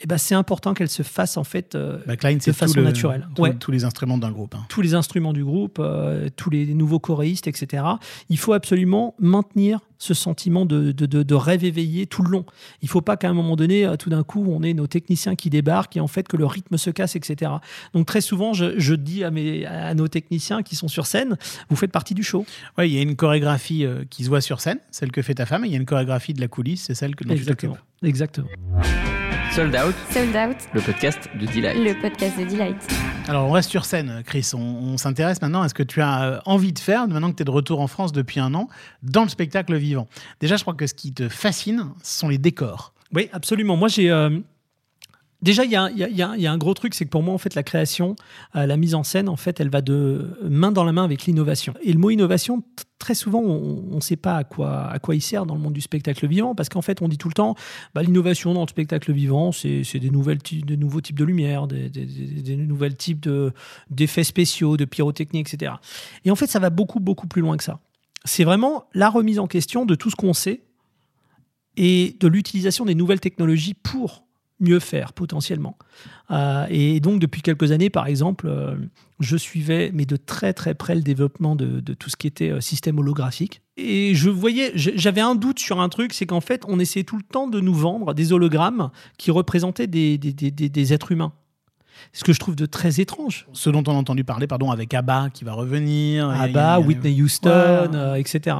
[0.04, 3.28] eh ben, c'est important qu'elle se fasse en fait euh, de façon naturelle.
[3.60, 4.56] Tous les instruments d'un groupe.
[4.56, 4.65] Hein.
[4.69, 7.84] Tous les instruments du groupe, euh, tous les nouveaux choréistes, etc.
[8.30, 12.44] Il faut absolument maintenir ce sentiment de, de, rêve éveillé tout le long.
[12.82, 14.88] Il ne faut pas qu'à un moment donné, euh, tout d'un coup, on ait nos
[14.88, 17.52] techniciens qui débarquent et en fait que le rythme se casse, etc.
[17.94, 21.38] Donc très souvent, je, dis à, mes, à nos techniciens qui sont sur scène,
[21.70, 22.48] vous faites partie du show.
[22.80, 25.46] Oui, il y a une chorégraphie qui se voit sur scène, celle que fait ta
[25.46, 27.78] femme, et il y a une chorégraphie de la coulisse, c'est celle que dont Exactement.
[28.02, 28.48] Exactement.
[29.54, 29.96] Sold Out.
[30.12, 30.56] Sold Out.
[30.74, 31.78] Le podcast de Delight.
[31.78, 32.78] Le podcast de Delight.
[33.28, 34.50] Alors, on reste sur scène, Chris.
[34.54, 37.42] On, s'intéresse maintenant à ce que tu as euh, envie de faire, maintenant que tu
[37.42, 38.70] es de retour en France depuis un an,
[39.04, 39.90] dans le spectacle vivant.
[40.39, 42.93] Déjà, je crois que ce qui te fascine, ce sont les décors.
[43.13, 43.75] Oui, absolument.
[43.75, 44.10] Moi, j'ai.
[45.41, 45.75] Déjà, il y,
[46.21, 48.15] a un gros truc, c'est que pour moi, en fait, la création,
[48.56, 51.23] euh, la mise en scène, en fait, elle va de main dans la main avec
[51.23, 51.73] l'innovation.
[51.82, 52.62] Et le mot innovation,
[52.99, 56.27] très souvent, on ne sait pas à quoi, il sert dans le monde du spectacle
[56.27, 57.56] vivant, parce qu'en fait, on dit tout le temps,
[57.95, 63.27] bah, l'innovation dans le spectacle vivant, c'est des, nouveaux types de lumière, des, nouvelles types
[63.89, 65.73] d'effets spéciaux, de pyrotechnie, etc.
[66.23, 67.80] Et en fait, ça va beaucoup, beaucoup plus loin que ça.
[68.26, 70.64] C'est vraiment la remise en question de tout ce qu'on sait
[71.78, 74.26] et de l'utilisation des nouvelles technologies pour
[74.62, 75.78] mieux faire potentiellement.
[76.30, 78.76] Euh, et donc depuis quelques années, par exemple, euh,
[79.20, 82.62] je suivais, mais de très très près, le développement de, tout ce qui était euh,
[82.62, 83.62] système holographique.
[83.76, 87.18] Et je voyais, j'avais un doute sur un truc, c'est qu'en fait, on essayait tout
[87.18, 91.34] le temps de nous vendre des hologrammes qui représentaient des, êtres humains
[92.13, 93.47] ce que je trouve de très étrange.
[93.54, 96.30] Ce dont on a entendu parler, pardon, avec ABBA qui va revenir.
[96.30, 98.58] ABBA, Whitney Houston, etc.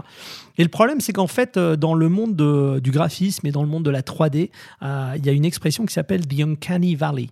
[0.57, 2.35] Et le problème, c'est qu'en fait, euh, dans le monde
[2.81, 4.51] du graphisme et dans le monde de la 3D,
[4.83, 7.29] euh, il y a une expression qui s'appelle The Uncanny Valley.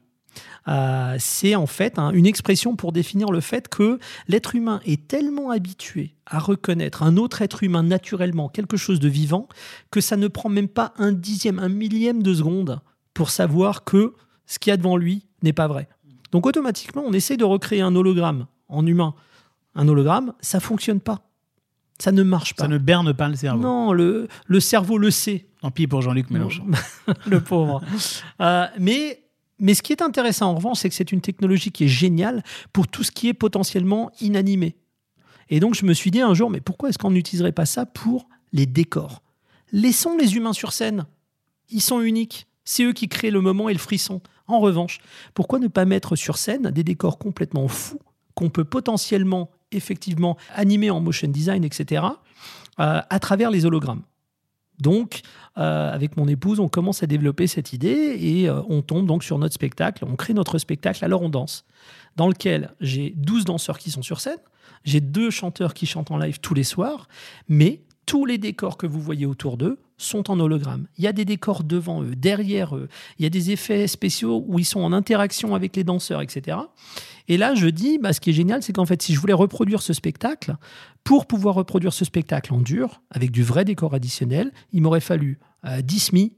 [0.67, 5.07] Euh, c'est en fait hein, une expression pour définir le fait que l'être humain est
[5.07, 9.47] tellement habitué à reconnaître un autre être humain naturellement, quelque chose de vivant,
[9.91, 12.79] que ça ne prend même pas un dixième, un millième de seconde
[13.13, 14.13] pour savoir que
[14.45, 15.87] ce qu'il y a devant lui n'est pas vrai.
[16.31, 19.15] Donc automatiquement, on essaie de recréer un hologramme en humain.
[19.75, 21.21] Un hologramme, ça fonctionne pas.
[21.99, 22.63] Ça ne marche pas.
[22.63, 23.61] Ça ne berne pas le cerveau.
[23.61, 25.47] Non, le, le cerveau le sait.
[25.61, 26.65] Tant pis pour Jean-Luc Mélenchon.
[27.25, 27.81] le pauvre.
[28.39, 29.23] Euh, mais,
[29.59, 32.43] mais ce qui est intéressant en revanche, c'est que c'est une technologie qui est géniale
[32.71, 34.77] pour tout ce qui est potentiellement inanimé.
[35.49, 37.85] Et donc je me suis dit un jour, mais pourquoi est-ce qu'on n'utiliserait pas ça
[37.85, 39.21] pour les décors?
[39.71, 41.05] Laissons les humains sur scène.
[41.69, 42.47] Ils sont uniques.
[42.63, 44.21] C'est eux qui créent le moment et le frisson.
[44.49, 44.99] En revanche,
[45.35, 47.99] pourquoi ne pas mettre sur scène des décors complètement fous
[48.33, 52.03] qu'on peut potentiellement, effectivement, animer en motion design, etc.,
[52.79, 54.01] euh, à travers les hologrammes?
[54.79, 55.21] Donc,
[55.57, 59.23] euh, avec mon épouse, on commence à développer cette idée et euh, on tombe donc
[59.23, 60.05] sur notre spectacle.
[60.07, 61.65] On crée notre spectacle Alors on danse,
[62.15, 64.39] dans lequel j'ai 12 danseurs qui sont sur scène,
[64.83, 67.07] j'ai deux chanteurs qui chantent en live tous les soirs,
[67.49, 70.87] mais tous les décors que vous voyez autour d'eux sont en hologramme.
[70.97, 74.43] Il y a des décors devant eux, derrière eux, il y a des effets spéciaux
[74.47, 76.57] où ils sont en interaction avec les danseurs, etc.
[77.27, 79.33] Et là, je dis, bah, ce qui est génial, c'est qu'en fait, si je voulais
[79.33, 80.55] reproduire ce spectacle,
[81.03, 85.37] pour pouvoir reproduire ce spectacle en dur, avec du vrai décor additionnel, il m'aurait fallu
[85.65, 86.33] euh, 10 SMI,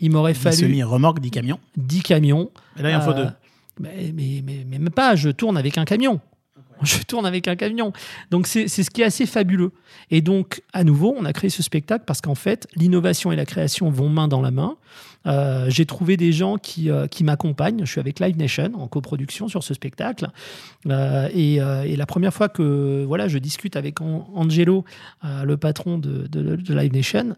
[0.00, 1.60] il m'aurait 10 fallu semi remorque 10 camions.
[1.76, 2.50] 10 camions.
[2.78, 3.30] Et là, il en faut Euh, deux.
[3.80, 6.22] Mais, mais, mais, mais même pas, je tourne avec un camion.
[6.82, 7.92] Je tourne avec un camion.
[8.30, 9.72] Donc c'est ce qui est assez fabuleux.
[10.10, 13.46] Et donc, à nouveau, on a créé ce spectacle parce qu'en fait, l'innovation et la
[13.46, 14.76] création vont main dans la main.
[15.26, 17.80] Euh, J'ai trouvé des gens qui, euh, qui m'accompagnent.
[17.84, 20.28] Je suis avec Live Nation en coproduction sur ce spectacle.
[20.86, 24.84] Euh, et, la première fois que voilà, je discute avec An- Angelo,
[25.22, 27.36] le patron de, de- Live Nation,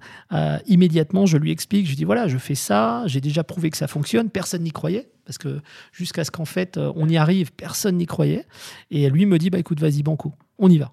[0.66, 3.86] immédiatement, je lui explique, je dis voilà, je fais ça, j'ai déjà prouvé que ça
[3.86, 5.60] fonctionne, personne n'y croyait, parce que
[5.92, 8.46] jusqu'à ce qu'en fait on y arrive, personne n'y croyait.
[8.90, 10.92] Et lui me dit bah écoute, vas-y banco, on y va,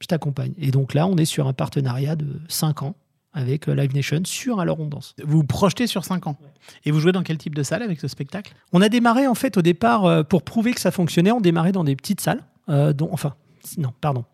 [0.00, 0.52] je t'accompagne.
[0.58, 2.96] Et donc là, on est sur un partenariat de 5 ans
[3.34, 5.14] avec euh, Live Nation sur Alors on danse.
[5.22, 6.36] Vous vous projetez sur 5 ans.
[6.84, 8.54] Et vous jouez dans quel type de salle avec ce spectacle?
[8.72, 11.32] On a démarré en fait au départ euh, pour prouver que ça fonctionnait.
[11.32, 13.34] On démarrait dans des petites salles, euh, dont, enfin
[13.76, 14.24] non, pardon,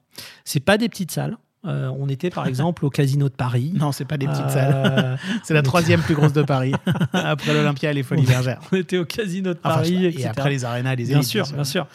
[0.45, 1.37] c'est pas des petites salles.
[1.67, 3.73] Euh, on était par exemple au Casino de Paris.
[3.79, 5.19] Non, c'est pas des petites Euh, salles.
[5.45, 6.73] C'est la troisième plus grosse de Paris.
[7.13, 8.61] Après l'Olympia et les Folies Bergères.
[8.73, 11.65] On était au Casino de Paris, et après les arénas, les Bien élites, sûr, bien
[11.65, 11.87] sûr.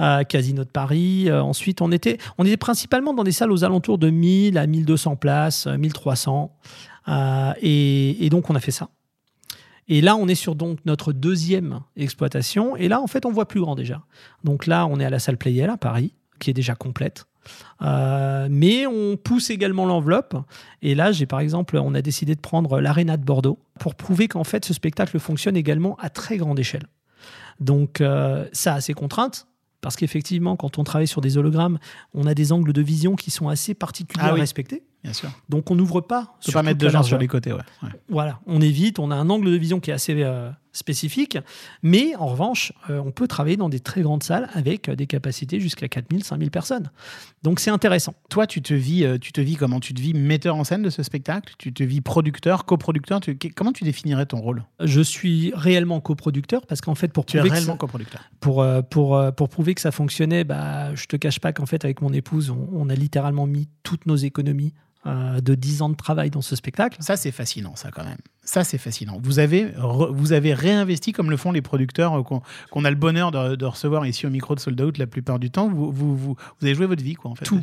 [0.00, 1.30] Euh, Casino de Paris.
[1.32, 5.14] Ensuite, on était, on était principalement dans des salles aux alentours de 1000 à 1200
[5.16, 6.52] places, euh, 1300.
[7.08, 8.88] Euh, et, et donc, on a fait ça.
[9.88, 12.76] Et là, on est sur donc notre deuxième exploitation.
[12.76, 14.02] Et là, en fait, on voit plus grand déjà.
[14.42, 17.26] Donc là, on est à la salle Playel à Paris, qui est déjà complète.
[17.82, 20.36] Euh, mais on pousse également l'enveloppe.
[20.82, 24.28] Et là, j'ai par exemple, on a décidé de prendre l'Arena de Bordeaux pour prouver
[24.28, 26.86] qu'en fait, ce spectacle fonctionne également à très grande échelle.
[27.60, 29.46] Donc, euh, ça a ses contraintes.
[29.80, 31.80] Parce qu'effectivement, quand on travaille sur des hologrammes,
[32.14, 34.84] on a des angles de vision qui sont assez particuliers Ah à respecter.
[35.02, 35.28] Bien sûr.
[35.48, 36.36] Donc, on n'ouvre pas.
[36.40, 37.58] Faut sur pas mettre de gens sur les côtés, ouais.
[37.82, 37.88] ouais.
[38.08, 41.38] Voilà, on évite, on a un angle de vision qui est assez euh, spécifique,
[41.82, 45.06] mais en revanche, euh, on peut travailler dans des très grandes salles avec euh, des
[45.06, 46.90] capacités jusqu'à 4000, 5000 personnes.
[47.42, 48.14] Donc c'est intéressant.
[48.30, 49.80] Toi, tu te vis, euh, tu te vis comment?
[49.80, 51.54] Tu te vis metteur en scène de ce spectacle?
[51.58, 53.20] Tu te vis producteur, coproducteur?
[53.20, 54.64] Tu- que- Comment tu définirais ton rôle?
[54.80, 58.22] Je suis réellement coproducteur parce qu'en fait, pour Tu es prouver, que réellement ça, coproducteur.
[58.40, 61.84] pour, euh, pour, pour prouver que ça fonctionnait, bah, je te cache pas qu'en fait,
[61.84, 64.72] avec mon épouse, on, on a littéralement mis toutes nos économies
[65.06, 66.96] euh, de 10 ans de travail dans ce spectacle.
[67.00, 68.18] Ça, c'est fascinant, ça, quand même.
[68.44, 69.18] Ça, c'est fascinant.
[69.22, 72.90] Vous avez, re- vous avez réinvesti comme le font les producteurs euh, qu'on qu'on a
[72.90, 75.68] le bonheur de, de recevoir ici au micro de Sold Out la plupart du temps.
[75.68, 77.44] Vous, vous, vous, vous avez joué votre vie, quoi, en fait.
[77.44, 77.60] Tout.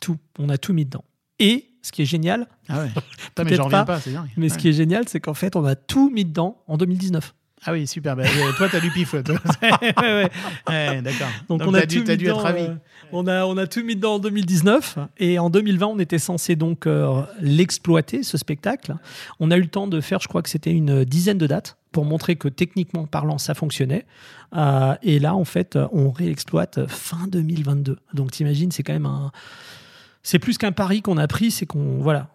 [0.00, 1.04] Tout, on a tout mis dedans.
[1.38, 2.90] Et ce qui est génial, Ah ouais.
[3.18, 4.28] Putain, mais j'en reviens pas, pas, c'est dingue.
[4.36, 7.34] mais ce qui est génial, c'est qu'en fait, on a tout mis dedans en 2019.
[7.64, 8.14] Ah oui, super.
[8.16, 9.20] Bah, euh, toi, t'as du pif, toi.
[9.62, 9.70] ouais,
[10.02, 10.30] ouais.
[10.68, 11.28] Ouais, D'accord.
[11.48, 12.62] Donc, on a dû, tout mis dû dedans, être ravi.
[12.62, 12.74] euh,
[13.12, 16.56] on, a, on a tout mis dedans en 2019 et en 2020, on était censé
[16.56, 18.94] donc euh, l'exploiter, ce spectacle.
[19.40, 21.76] On a eu le temps de faire, je crois que c'était une dizaine de dates
[21.92, 24.06] pour montrer que techniquement parlant, ça fonctionnait.
[24.56, 27.98] Euh, et là, en fait, on réexploite fin 2022.
[28.14, 29.32] Donc, t'imagines, c'est quand même un.
[30.30, 32.00] C'est plus qu'un pari qu'on a pris, c'est qu'on.
[32.00, 32.28] Voilà,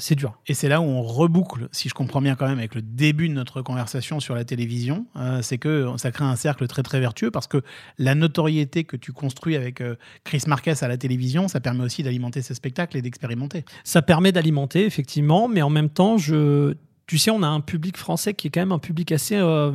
[0.00, 0.38] c'est dur.
[0.48, 3.26] Et c'est là où on reboucle, si je comprends bien quand même, avec le début
[3.26, 7.00] de notre conversation sur la télévision, euh, c'est que ça crée un cercle très très
[7.00, 7.62] vertueux parce que
[7.96, 12.02] la notoriété que tu construis avec euh, Chris Marquez à la télévision, ça permet aussi
[12.02, 13.64] d'alimenter ce spectacle et d'expérimenter.
[13.82, 16.74] Ça permet d'alimenter, effectivement, mais en même temps, je,
[17.06, 19.36] tu sais, on a un public français qui est quand même un public assez.
[19.36, 19.72] euh,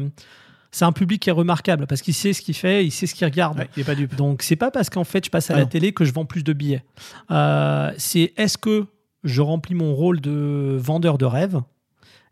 [0.71, 3.15] c'est un public qui est remarquable parce qu'il sait ce qu'il fait, il sait ce
[3.15, 3.57] qu'il regarde.
[3.59, 4.15] Ouais, il n'est pas dupe.
[4.15, 5.69] Donc, c'est pas parce qu'en fait, je passe à Ah la non.
[5.69, 6.83] télé que je vends plus de billets.
[7.31, 8.85] Euh, c'est est-ce que
[9.23, 11.59] je remplis mon rôle de vendeur de rêve?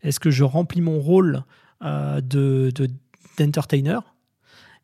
[0.01, 1.43] Est-ce que je remplis mon rôle
[1.83, 2.89] euh, de, de-
[3.39, 3.99] d'entertainer?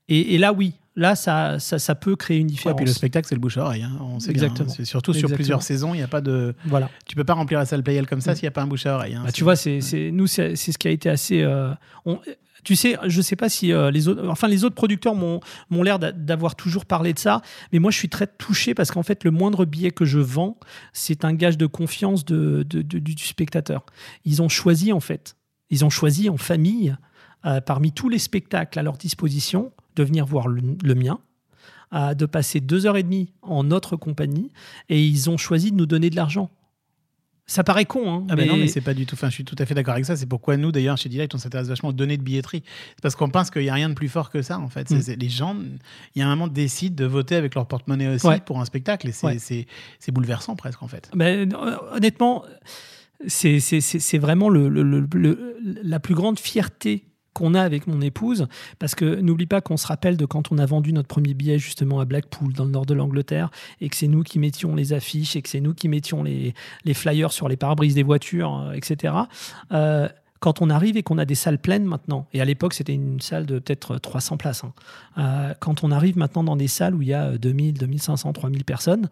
[0.08, 0.74] Et, et là, oui.
[0.98, 2.76] Là, ça, ça, ça peut créer une Ouais, différence.
[2.76, 3.84] puis le spectacle, c'est le bouche-oreille.
[3.84, 4.70] hein, on sait bien, Exactement.
[4.70, 4.74] hein.
[4.76, 6.54] C'est surtout sur plusieurs saisons, il n'y a pas de.
[6.66, 6.90] Voilà.
[7.08, 8.36] Tu peux pas remplir la salle Playel comme ça Mm.
[8.36, 9.14] s'il n'y a pas un bouche à oreille.
[9.16, 9.22] hein.
[9.26, 9.80] Bah, tu vois, c'est,
[10.12, 11.42] nous, c'est, c'est ce qui a été assez.
[11.44, 11.72] euh,
[12.06, 12.20] on-
[12.64, 15.40] tu sais, je sais pas si euh, les autres, enfin les autres producteurs m'ont,
[15.84, 19.04] l'air d'a- d'avoir toujours parlé de ça, mais moi je suis très touché parce qu'en
[19.04, 20.58] fait le moindre billet que je vends,
[20.94, 23.86] c'est un gage de confiance du spectateur.
[24.26, 25.36] Ils ont choisi en fait,
[25.70, 26.96] ils ont choisi en famille,
[27.46, 31.20] euh, parmi tous les spectacles à leur disposition, de venir voir le, le mien.
[31.94, 34.52] euh, de passer deux heures et demie en notre compagnie
[34.88, 36.50] et ils ont choisi de nous donner de l'argent.
[37.52, 39.16] Ça paraît con, hein, Ah ben non, mais c'est pas du tout.
[39.16, 40.16] Enfin, je suis tout à fait d'accord avec ça.
[40.16, 42.64] C'est pourquoi nous, d'ailleurs, chez Delight, on s'intéresse vachement aux données de billetterie.
[42.92, 44.90] C'est parce qu'on pense qu'il n'y a rien de plus fort que ça, en fait.
[44.90, 45.02] Mm.
[45.02, 45.58] c'est- les gens,
[46.16, 48.40] il y a un moment, décident de voter avec leur porte-monnaie aussi Ouais.
[48.40, 49.10] pour un spectacle.
[49.10, 49.38] Et c'est Ouais.
[49.40, 49.66] c'est-
[50.00, 51.12] c'est bouleversant presque, en fait.
[51.14, 52.46] Ben, euh, honnêtement,
[53.28, 57.04] c'est vraiment le- le- le- la plus grande fierté
[57.34, 58.48] qu'on a avec mon épouse,
[58.80, 61.60] parce que n'oublie pas qu'on se rappelle de quand on a vendu notre premier billet
[61.60, 64.94] justement à Blackpool, dans le nord de l'Angleterre, et que c'est nous qui mettions les
[64.94, 66.54] affiches, et que c'est nous qui mettions les,
[66.94, 69.14] flyers sur les pare-brises des voitures, euh, etc.
[69.72, 70.10] Euh,
[70.40, 73.22] quand on arrive et qu'on a des salles pleines maintenant, et à l'époque c'était une
[73.22, 74.74] salle de peut-être 300 places, hein,
[75.18, 78.66] euh, quand on arrive maintenant dans des salles où il y a 2000, 2500, 3000
[78.66, 79.10] personnes,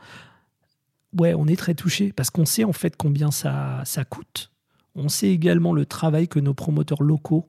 [1.17, 4.51] ouais, on est très touché parce qu'on sait en fait combien ça, ça coûte.
[4.95, 7.47] On sait également le travail que nos promoteurs locaux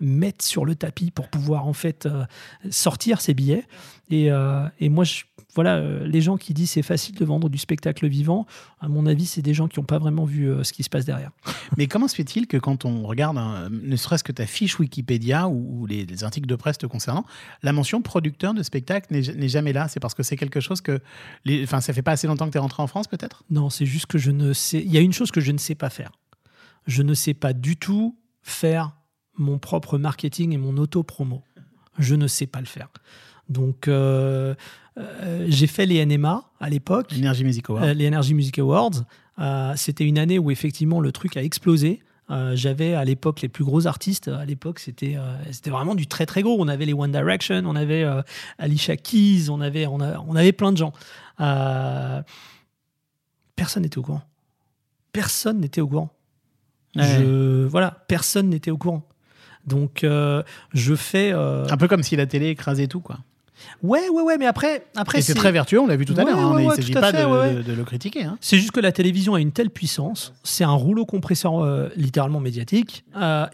[0.00, 2.24] mettent sur le tapis pour pouvoir en fait euh,
[2.70, 3.64] sortir ces billets.
[4.10, 5.24] Et, euh, et moi, je-
[5.54, 8.46] voilà, euh, les gens qui disent c'est facile de vendre du spectacle vivant,
[8.80, 11.06] à mon avis, c'est des gens qui n'ont pas vraiment vu ce qui se passe
[11.06, 11.30] derrière.
[11.78, 15.48] Mais comment se fait-il que quand on regarde, un- ne serait-ce que ta fiche Wikipédia
[15.48, 17.24] ou, ou les, les articles de presse te concernant,
[17.62, 19.88] la mention producteur de spectacle n'est jamais là?
[19.88, 21.00] C'est parce que c'est quelque chose que.
[21.62, 23.42] Enfin, ça fait pas assez longtemps que tu es rentré en France, peut-être?
[23.48, 24.80] Non, c'est juste que je ne sais.
[24.82, 26.12] Il y a une chose que je ne sais pas faire.
[26.86, 28.92] Je ne sais pas du tout faire
[29.38, 31.42] mon propre marketing et mon auto-promo.
[31.98, 32.88] Je ne sais pas le faire.
[33.48, 34.54] Donc, euh,
[34.98, 37.84] euh, j'ai fait les NMA à l'époque, Energy Music Award.
[37.84, 39.04] euh, les Energy Music Awards.
[39.76, 42.00] C'était une année où effectivement le truc a explosé.
[42.54, 44.26] J'avais à l'époque les plus gros artistes.
[44.28, 45.16] À l'époque, c'était
[45.52, 46.56] c'était vraiment du très très gros.
[46.58, 48.04] On avait les One Direction, on avait
[48.58, 50.92] Alicia Keys, on avait, on, a- on avait plein de gens.
[53.54, 54.22] Personne n'était au courant.
[55.12, 56.10] Personne n'était au courant.
[56.94, 57.04] Ouais.
[57.04, 59.06] Je, voilà, personne n'était au courant.
[59.66, 60.42] Donc, euh,
[60.74, 61.30] je fais.
[61.32, 63.18] euh, Un peu comme si la télé écrasait tout, quoi.
[63.82, 66.18] Ouais, ouais, ouais, mais après, après Et c'est très vertueux, on l'a vu tout à
[66.18, 66.38] Ouais, l'heure.
[66.38, 67.54] hein, ouais, il ne s'agit pas fait, de, ouais, ouais.
[67.54, 68.24] de- de le critiquer.
[68.24, 68.36] hein.
[68.42, 72.38] C'est juste que la télévision a une telle puissance, c'est un rouleau compresseur euh, littéralement
[72.38, 73.04] médiatique,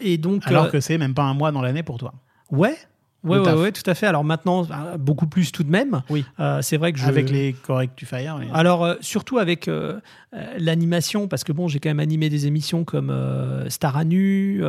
[0.01, 2.13] et donc Alors que c'est même pas un mois dans l'année pour toi.
[2.51, 2.77] ouais,
[3.23, 4.05] Le ouais, ouais, tout à fait.
[4.05, 6.01] Alors maintenant, euh, beaucoup plus tout de même.
[6.09, 6.25] Oui.
[6.39, 8.35] Euh, c'est vrai que je Avec les Correct to Fire.
[8.39, 8.47] oui.
[8.53, 9.99] alors euh, surtout avec euh,
[10.57, 13.13] l'animation, parce que bon, j'ai quand même animé des émissions comme
[13.69, 14.61] Star à nu,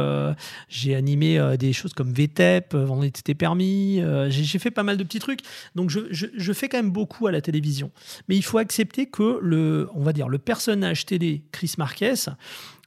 [0.69, 5.05] j'ai animé des choses comme VTEP, Vendredi était permis, j'ai j'ai fait pas mal de
[5.05, 5.41] petits trucs,
[5.75, 7.91] donc je, je- je fais quand même beaucoup à la télévision.
[8.29, 12.15] Mais il faut accepter que le, on va dire, le personnage télé Chris Marquez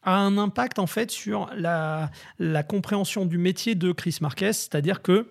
[0.03, 2.09] a un impact en fait sur la,
[2.39, 5.27] la compréhension du métier de Chris Marquez, c'est-à-dire que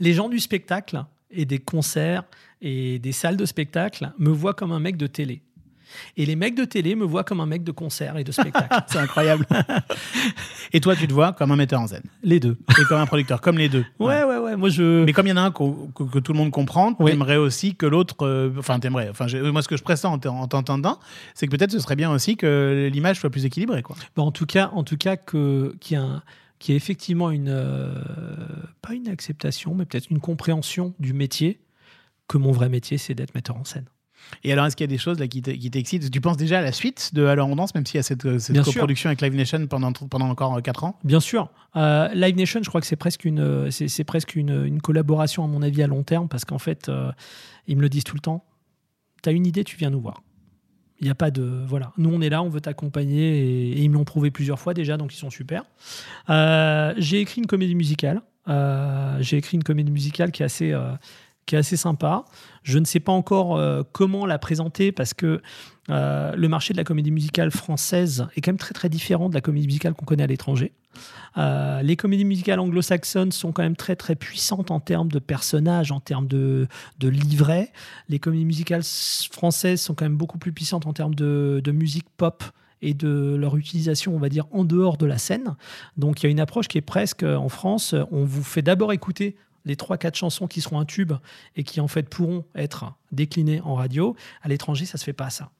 [0.00, 2.24] les gens du spectacle et des concerts
[2.62, 5.42] et des salles de spectacle me voient comme un mec de télé.
[6.18, 8.68] Et les mecs de télé me voient comme un mec de concert et de spectacle.
[8.88, 9.46] C'est incroyable.
[10.72, 12.02] Et toi, tu te vois comme un metteur en scène.
[12.22, 12.58] les deux.
[12.78, 13.86] Et comme un producteur, comme les deux.
[13.98, 14.56] Ouais, ouais, ouais.
[14.56, 15.04] Moi, je.
[15.04, 15.62] Mais comme il y en a un que,
[16.12, 17.10] que tout le monde comprend, Oui.
[17.12, 18.16] t'aimerais aussi que l'autre.
[18.26, 19.08] euh, Enfin, t'aimerais.
[19.08, 20.98] Enfin, moi, ce que je pressens en t'entendant,
[21.34, 23.82] c'est que peut-être ce serait bien aussi que l'image soit plus équilibrée.
[23.82, 23.96] Quoi.
[24.14, 26.22] Bon, en tout cas, en tout cas que qu'il y a un-
[26.58, 27.94] qu'il y ait effectivement une euh,
[28.82, 31.60] pas une acceptation, mais peut-être une compréhension du métier
[32.28, 33.86] que mon vrai métier, c'est d'être metteur en scène.
[34.42, 36.10] Et alors, est-ce qu'il y a des choses là, qui te- qui t'excitent?
[36.10, 38.26] Tu penses déjà à la suite de Alors on danse, même s'il y a cette,
[38.26, 38.64] euh, cette sûr.
[38.64, 40.98] coproduction avec Live Nation pendant, pendant encore 4 ans?
[41.04, 41.48] Bien sûr.
[41.76, 44.82] Euh, Live Nation, je crois que c'est presque une, euh, c'est, c'est presque une, une
[44.82, 47.12] collaboration, à mon avis, à long terme, parce qu'en fait, euh,
[47.68, 48.44] ils me le disent tout le temps.
[49.22, 50.22] Tu as une idée, tu viens nous voir.
[51.00, 51.42] Il n'y a pas de.
[51.66, 51.92] Voilà.
[51.96, 54.96] Nous, on est là, on veut t'accompagner, et, ils me l'ont prouvé plusieurs fois déjà,
[54.96, 55.64] donc ils sont super.
[56.28, 58.22] Euh, j'ai écrit une comédie musicale.
[58.48, 60.72] Euh, j'ai écrit une comédie musicale qui est assez.
[60.72, 60.92] euh,
[61.48, 62.24] qui est assez sympa.
[62.62, 65.40] Je ne sais pas encore euh, comment la présenter parce que
[65.90, 69.34] euh, le marché de la comédie musicale française est quand même très très différent de
[69.34, 70.72] la comédie musicale qu'on connaît à l'étranger.
[71.38, 75.90] Euh, les comédies musicales anglo-saxonnes sont quand même très très puissantes en termes de personnages,
[75.90, 76.68] en termes de,
[76.98, 77.72] de livrets.
[78.10, 82.06] Les comédies musicales françaises sont quand même beaucoup plus puissantes en termes de, de musique
[82.18, 82.44] pop
[82.82, 85.56] et de leur utilisation, on va dire, en dehors de la scène.
[85.96, 88.92] Donc il y a une approche qui est presque en France, on vous fait d'abord
[88.92, 91.12] écouter les 3-4 chansons qui seront un tube
[91.56, 94.16] et qui en fait pourront être déclinées en radio.
[94.42, 95.50] À l'étranger, ça se fait pas ça.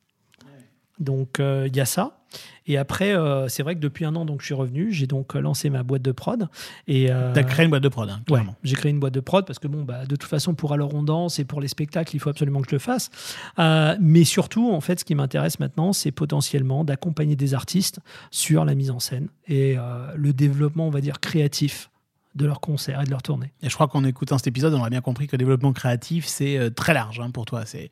[0.98, 2.18] Donc euh, il y a ça.
[2.66, 5.34] Et après, euh, c'est vrai que depuis un an, donc je suis revenu, j'ai donc
[5.34, 6.48] euh, lancé ma boîte de prod.
[6.86, 9.20] Et euh, T'as créé une boîte de prod, hein, Ouais, j'ai créé une boîte de
[9.20, 11.68] prod parce que bon, bah, de toute façon, pour alors on danse et pour les
[11.68, 13.10] spectacles, il faut absolument que je le fasse.
[13.58, 18.64] Euh, mais surtout, en fait, ce qui m'intéresse maintenant, c'est potentiellement d'accompagner des artistes sur
[18.64, 21.90] la mise en scène et euh, le développement, on va dire, créatif
[22.38, 23.52] de leurs concerts et de leurs tournées.
[23.62, 26.24] Et je crois qu'en écoutant cet épisode, on a bien compris que le développement créatif,
[26.26, 27.64] c'est euh, très large hein, pour toi.
[27.66, 27.90] C'est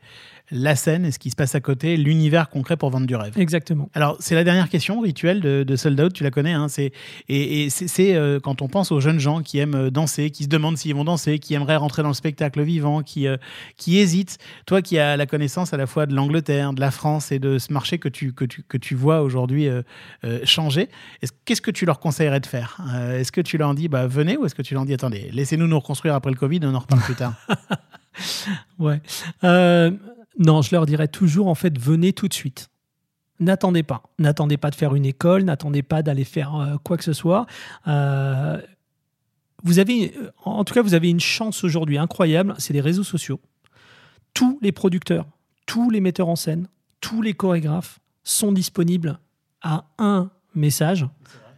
[0.53, 3.37] la scène et ce qui se passe à côté, l'univers concret pour vendre du rêve.
[3.37, 3.91] Exactement.
[3.95, 6.53] Alors, c'est la dernière question rituelle de, de Sold Out, tu la connais.
[6.53, 6.93] Hein, c'est,
[7.29, 10.45] et, et c'est, euh, quand on pense aux jeunes gens qui aiment euh, danser, qui
[10.45, 13.37] se demandent s'ils vont danser, qui aimeraient rentrer dans le spectacle vivant, qui, euh,
[13.77, 14.39] qui hésitent.
[14.67, 17.59] Toi qui as la connaissance à la fois de l'Angleterre, de la France et de
[17.59, 19.83] ce marché que tu, que tu, que tu vois aujourd'hui euh,
[20.45, 20.89] changer,
[21.23, 22.79] est-ce- qu'est-ce que tu leur conseillerais de faire?
[23.13, 25.67] Est-ce que tu leur dis, bah, venez, ou est-ce que tu leur dis, attendez, laissez-nous
[25.67, 27.35] nous reconstruire après le Covid, on en reparle plus tard?
[28.79, 29.01] Ouais.
[29.45, 29.91] Euh,
[30.39, 32.69] non, je leur dirais toujours, en fait, venez tout de suite.
[33.41, 34.03] N'attendez pas.
[34.19, 37.47] N'attendez pas de faire une école, n'attendez pas d'aller faire euh, quoi que ce soit.
[37.87, 38.61] Euh,
[39.63, 40.15] vous avez,
[40.45, 43.41] en tout cas, vous avez une chance aujourd'hui incroyable, c'est les réseaux sociaux.
[44.35, 45.27] Tous les producteurs,
[45.67, 46.69] tous les metteurs en scène,
[47.01, 49.19] tous les chorégraphes sont disponibles
[49.63, 51.07] à un message.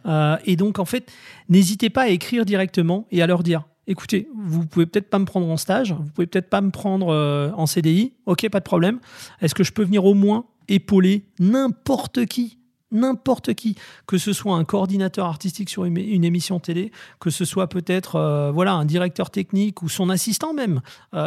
[0.05, 1.11] Euh, et donc, en fait,
[1.49, 5.25] n'hésitez pas à écrire directement et à leur dire écoutez, vous pouvez peut-être pas me
[5.25, 8.63] prendre en stage, vous pouvez peut-être pas me prendre euh, en CDI, ok, pas de
[8.63, 8.99] problème.
[9.41, 12.57] Est-ce que je peux venir au moins épauler n'importe qui
[12.91, 13.75] N'importe qui,
[14.07, 18.51] que ce soit un coordinateur artistique sur une, émission télé, que ce soit peut-être euh,
[18.51, 20.81] voilà un directeur technique ou son assistant même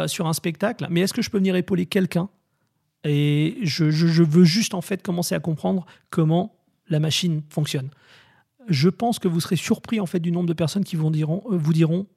[0.07, 0.87] sur un spectacle.
[0.89, 2.27] Mais est-ce que je peux venir épauler quelqu'un?
[3.05, 6.55] Et je- je veux juste en fait commencer à comprendre comment
[6.89, 7.89] la machine fonctionne.
[8.69, 11.43] Je pense que vous serez surpris en fait du nombre de personnes qui vont diront,
[11.51, 12.07] euh, vous diront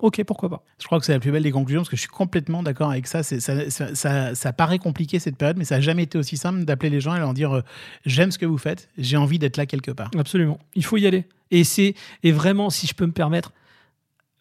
[0.00, 2.02] Ok, pourquoi pas Je crois que c'est la plus belle des conclusions parce que je
[2.02, 3.24] suis complètement d'accord avec ça.
[3.24, 6.64] Ça, ça, ça- ça paraît compliqué cette période, mais ça n'a jamais été aussi simple
[6.64, 7.62] d'appeler les gens et leur dire euh,
[8.06, 10.10] j'aime ce que vous faites, j'ai envie d'être là quelque part.
[10.16, 10.60] Absolument.
[10.76, 11.24] Il faut y aller.
[11.50, 13.52] Et c'est et vraiment, si je peux me permettre,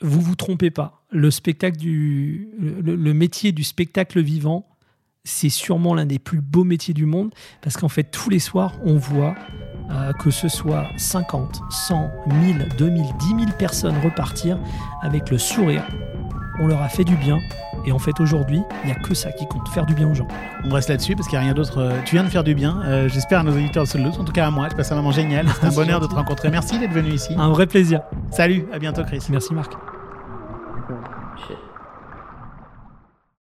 [0.02, 1.04] vous vous trompez pas.
[1.10, 4.68] Le spectacle du le, le métier du spectacle vivant,
[5.28, 8.74] c'est sûrement l'un des plus beaux métiers du monde parce qu'en fait tous les soirs
[8.84, 9.36] on voit
[9.92, 12.10] euh, que ce soit 50, 100,
[12.42, 14.58] 1000, 2000, 10 000 personnes repartir
[15.02, 15.84] avec le sourire.
[16.60, 17.38] On leur a fait du bien.
[17.86, 20.16] Et en fait, aujourd'hui, il n'y a que ça qui compte, faire du bien aux
[20.16, 20.28] gens.
[20.66, 21.78] On reste là-dessus parce qu'il n'y a rien d'autre.
[21.78, 22.82] euh, Tu viens de faire du bien.
[22.84, 24.68] Euh, J'espère à nos auditeurs de Soul en tout cas à moi.
[24.68, 25.46] Tu passes un moment génial.
[25.62, 26.50] C'est un bonheur de te rencontrer.
[26.50, 27.34] Merci d'être venu ici.
[27.38, 28.02] Un vrai plaisir.
[28.32, 29.20] Salut, à bientôt Chris.
[29.30, 29.72] Merci Marc.